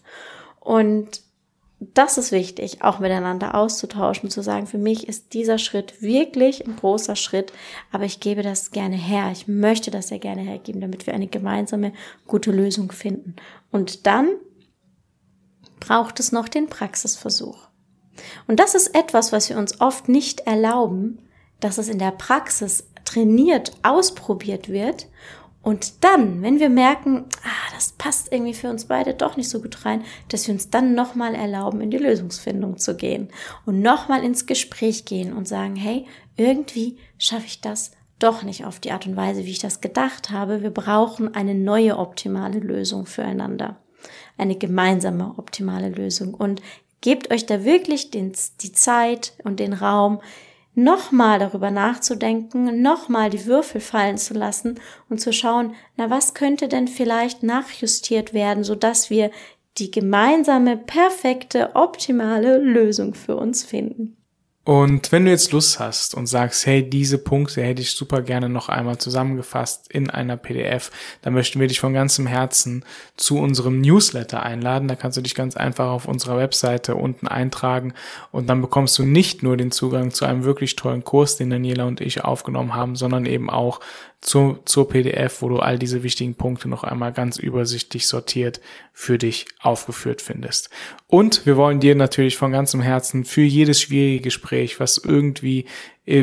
Und 0.58 1.22
das 1.80 2.18
ist 2.18 2.30
wichtig, 2.30 2.82
auch 2.82 2.98
miteinander 2.98 3.54
auszutauschen, 3.54 4.28
zu 4.28 4.42
sagen, 4.42 4.66
für 4.66 4.78
mich 4.78 5.08
ist 5.08 5.32
dieser 5.32 5.56
Schritt 5.56 6.02
wirklich 6.02 6.66
ein 6.66 6.76
großer 6.76 7.16
Schritt, 7.16 7.54
aber 7.90 8.04
ich 8.04 8.20
gebe 8.20 8.42
das 8.42 8.70
gerne 8.70 8.96
her. 8.96 9.30
Ich 9.32 9.48
möchte 9.48 9.90
das 9.90 10.08
sehr 10.08 10.18
gerne 10.18 10.42
hergeben, 10.42 10.82
damit 10.82 11.06
wir 11.06 11.14
eine 11.14 11.26
gemeinsame 11.26 11.94
gute 12.26 12.50
Lösung 12.50 12.92
finden. 12.92 13.36
Und 13.70 14.06
dann 14.06 14.28
braucht 15.80 16.20
es 16.20 16.32
noch 16.32 16.48
den 16.48 16.68
Praxisversuch. 16.68 17.68
Und 18.46 18.60
das 18.60 18.74
ist 18.74 18.94
etwas, 18.94 19.32
was 19.32 19.48
wir 19.48 19.56
uns 19.56 19.80
oft 19.80 20.06
nicht 20.10 20.40
erlauben, 20.40 21.18
dass 21.60 21.78
es 21.78 21.88
in 21.88 21.98
der 21.98 22.10
Praxis 22.10 22.89
trainiert, 23.04 23.72
ausprobiert 23.82 24.68
wird. 24.68 25.08
Und 25.62 26.04
dann, 26.04 26.40
wenn 26.42 26.58
wir 26.58 26.70
merken, 26.70 27.26
ah, 27.44 27.74
das 27.74 27.92
passt 27.92 28.32
irgendwie 28.32 28.54
für 28.54 28.70
uns 28.70 28.86
beide 28.86 29.12
doch 29.12 29.36
nicht 29.36 29.50
so 29.50 29.60
gut 29.60 29.84
rein, 29.84 30.02
dass 30.28 30.46
wir 30.46 30.54
uns 30.54 30.70
dann 30.70 30.94
nochmal 30.94 31.34
erlauben, 31.34 31.82
in 31.82 31.90
die 31.90 31.98
Lösungsfindung 31.98 32.78
zu 32.78 32.96
gehen 32.96 33.28
und 33.66 33.82
nochmal 33.82 34.24
ins 34.24 34.46
Gespräch 34.46 35.04
gehen 35.04 35.34
und 35.34 35.46
sagen, 35.46 35.76
hey, 35.76 36.06
irgendwie 36.36 36.96
schaffe 37.18 37.44
ich 37.46 37.60
das 37.60 37.90
doch 38.18 38.42
nicht 38.42 38.64
auf 38.64 38.80
die 38.80 38.92
Art 38.92 39.06
und 39.06 39.16
Weise, 39.16 39.44
wie 39.44 39.50
ich 39.50 39.58
das 39.58 39.80
gedacht 39.80 40.30
habe. 40.30 40.62
Wir 40.62 40.70
brauchen 40.70 41.34
eine 41.34 41.54
neue 41.54 41.98
optimale 41.98 42.58
Lösung 42.58 43.06
füreinander. 43.06 43.76
Eine 44.38 44.56
gemeinsame 44.56 45.34
optimale 45.36 45.90
Lösung. 45.90 46.32
Und 46.32 46.62
gebt 47.00 47.30
euch 47.30 47.46
da 47.46 47.64
wirklich 47.64 48.10
den, 48.10 48.32
die 48.60 48.72
Zeit 48.72 49.32
und 49.44 49.60
den 49.60 49.72
Raum, 49.72 50.20
nochmal 50.74 51.38
darüber 51.38 51.70
nachzudenken, 51.70 52.82
nochmal 52.82 53.30
die 53.30 53.46
Würfel 53.46 53.80
fallen 53.80 54.18
zu 54.18 54.34
lassen 54.34 54.78
und 55.08 55.20
zu 55.20 55.32
schauen, 55.32 55.74
na 55.96 56.10
was 56.10 56.34
könnte 56.34 56.68
denn 56.68 56.88
vielleicht 56.88 57.42
nachjustiert 57.42 58.32
werden, 58.32 58.64
so 58.64 58.74
dass 58.74 59.10
wir 59.10 59.30
die 59.78 59.90
gemeinsame, 59.90 60.76
perfekte, 60.76 61.74
optimale 61.74 62.58
Lösung 62.58 63.14
für 63.14 63.36
uns 63.36 63.64
finden. 63.64 64.19
Und 64.62 65.10
wenn 65.10 65.24
du 65.24 65.30
jetzt 65.30 65.52
Lust 65.52 65.80
hast 65.80 66.14
und 66.14 66.26
sagst, 66.26 66.66
hey, 66.66 66.88
diese 66.88 67.16
Punkte 67.16 67.62
hätte 67.62 67.80
ich 67.80 67.92
super 67.92 68.20
gerne 68.20 68.50
noch 68.50 68.68
einmal 68.68 68.98
zusammengefasst 68.98 69.90
in 69.90 70.10
einer 70.10 70.36
PDF, 70.36 70.90
dann 71.22 71.32
möchten 71.32 71.60
wir 71.60 71.66
dich 71.66 71.80
von 71.80 71.94
ganzem 71.94 72.26
Herzen 72.26 72.84
zu 73.16 73.38
unserem 73.38 73.80
Newsletter 73.80 74.42
einladen. 74.42 74.86
Da 74.86 74.96
kannst 74.96 75.16
du 75.16 75.22
dich 75.22 75.34
ganz 75.34 75.56
einfach 75.56 75.88
auf 75.88 76.06
unserer 76.06 76.36
Webseite 76.36 76.94
unten 76.94 77.26
eintragen 77.26 77.94
und 78.32 78.48
dann 78.50 78.60
bekommst 78.60 78.98
du 78.98 79.02
nicht 79.02 79.42
nur 79.42 79.56
den 79.56 79.70
Zugang 79.70 80.10
zu 80.10 80.26
einem 80.26 80.44
wirklich 80.44 80.76
tollen 80.76 81.04
Kurs, 81.04 81.36
den 81.36 81.48
Daniela 81.48 81.84
und 81.86 82.02
ich 82.02 82.22
aufgenommen 82.22 82.74
haben, 82.74 82.96
sondern 82.96 83.24
eben 83.24 83.48
auch 83.48 83.80
zu, 84.20 84.58
zur 84.66 84.88
PDF, 84.88 85.40
wo 85.40 85.48
du 85.48 85.58
all 85.58 85.78
diese 85.78 86.02
wichtigen 86.02 86.34
Punkte 86.34 86.68
noch 86.68 86.84
einmal 86.84 87.12
ganz 87.12 87.38
übersichtlich 87.38 88.06
sortiert 88.06 88.60
für 88.92 89.16
dich 89.16 89.46
aufgeführt 89.60 90.20
findest. 90.20 90.68
Und 91.06 91.46
wir 91.46 91.56
wollen 91.56 91.80
dir 91.80 91.94
natürlich 91.94 92.36
von 92.36 92.52
ganzem 92.52 92.82
Herzen 92.82 93.24
für 93.24 93.42
jedes 93.42 93.80
schwierige 93.80 94.20
Gespräch, 94.20 94.78
was 94.78 94.98
irgendwie 94.98 95.64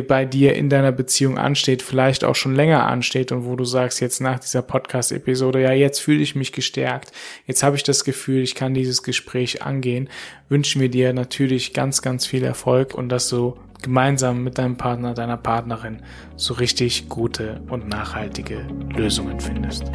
bei 0.08 0.26
dir 0.26 0.56
in 0.56 0.70
deiner 0.70 0.92
Beziehung 0.92 1.38
ansteht, 1.38 1.82
vielleicht 1.82 2.24
auch 2.24 2.36
schon 2.36 2.56
länger 2.56 2.88
ansteht 2.88 3.32
und 3.32 3.46
wo 3.46 3.56
du 3.56 3.64
sagst, 3.64 4.02
jetzt 4.02 4.20
nach 4.20 4.40
dieser 4.40 4.62
Podcast-Episode, 4.62 5.62
ja, 5.62 5.72
jetzt 5.72 6.00
fühle 6.00 6.22
ich 6.22 6.36
mich 6.36 6.52
gestärkt, 6.52 7.12
jetzt 7.46 7.64
habe 7.64 7.76
ich 7.76 7.84
das 7.84 8.04
Gefühl, 8.04 8.42
ich 8.42 8.56
kann 8.56 8.74
dieses 8.74 9.04
Gespräch 9.04 9.62
angehen, 9.62 10.10
wünschen 10.50 10.82
wir 10.82 10.90
dir 10.90 11.14
natürlich 11.14 11.74
ganz, 11.74 12.02
ganz 12.02 12.26
viel 12.26 12.44
Erfolg 12.44 12.96
und 12.96 13.10
dass 13.10 13.30
du 13.30 13.56
gemeinsam 13.82 14.44
mit 14.44 14.58
deinem 14.58 14.78
Partner, 14.78 15.14
deiner 15.14 15.38
Partnerin 15.38 16.02
so 16.36 16.56
richtig 16.56 17.08
gute 17.08 17.62
und 17.70 17.88
nachhaltige 17.88 18.66
Lösungen 18.96 19.40
findest. 19.40 19.92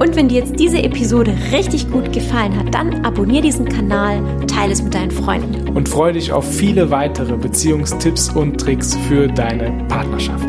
Und 0.00 0.16
wenn 0.16 0.28
dir 0.28 0.40
jetzt 0.40 0.58
diese 0.58 0.82
Episode 0.82 1.36
richtig 1.52 1.90
gut 1.90 2.10
gefallen 2.10 2.58
hat, 2.58 2.74
dann 2.74 3.04
abonniere 3.04 3.42
diesen 3.42 3.68
Kanal, 3.68 4.22
teile 4.46 4.72
es 4.72 4.82
mit 4.82 4.94
deinen 4.94 5.10
Freunden. 5.10 5.68
Und 5.76 5.90
freue 5.90 6.14
dich 6.14 6.32
auf 6.32 6.50
viele 6.50 6.90
weitere 6.90 7.36
Beziehungstipps 7.36 8.30
und 8.30 8.58
Tricks 8.58 8.96
für 9.08 9.28
deine 9.28 9.84
Partnerschaft. 9.88 10.48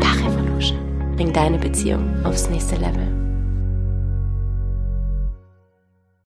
Parevolution. 0.00 0.78
Bring 1.14 1.32
deine 1.32 1.58
Beziehung 1.58 2.10
aufs 2.24 2.50
nächste 2.50 2.74
Level. 2.74 3.13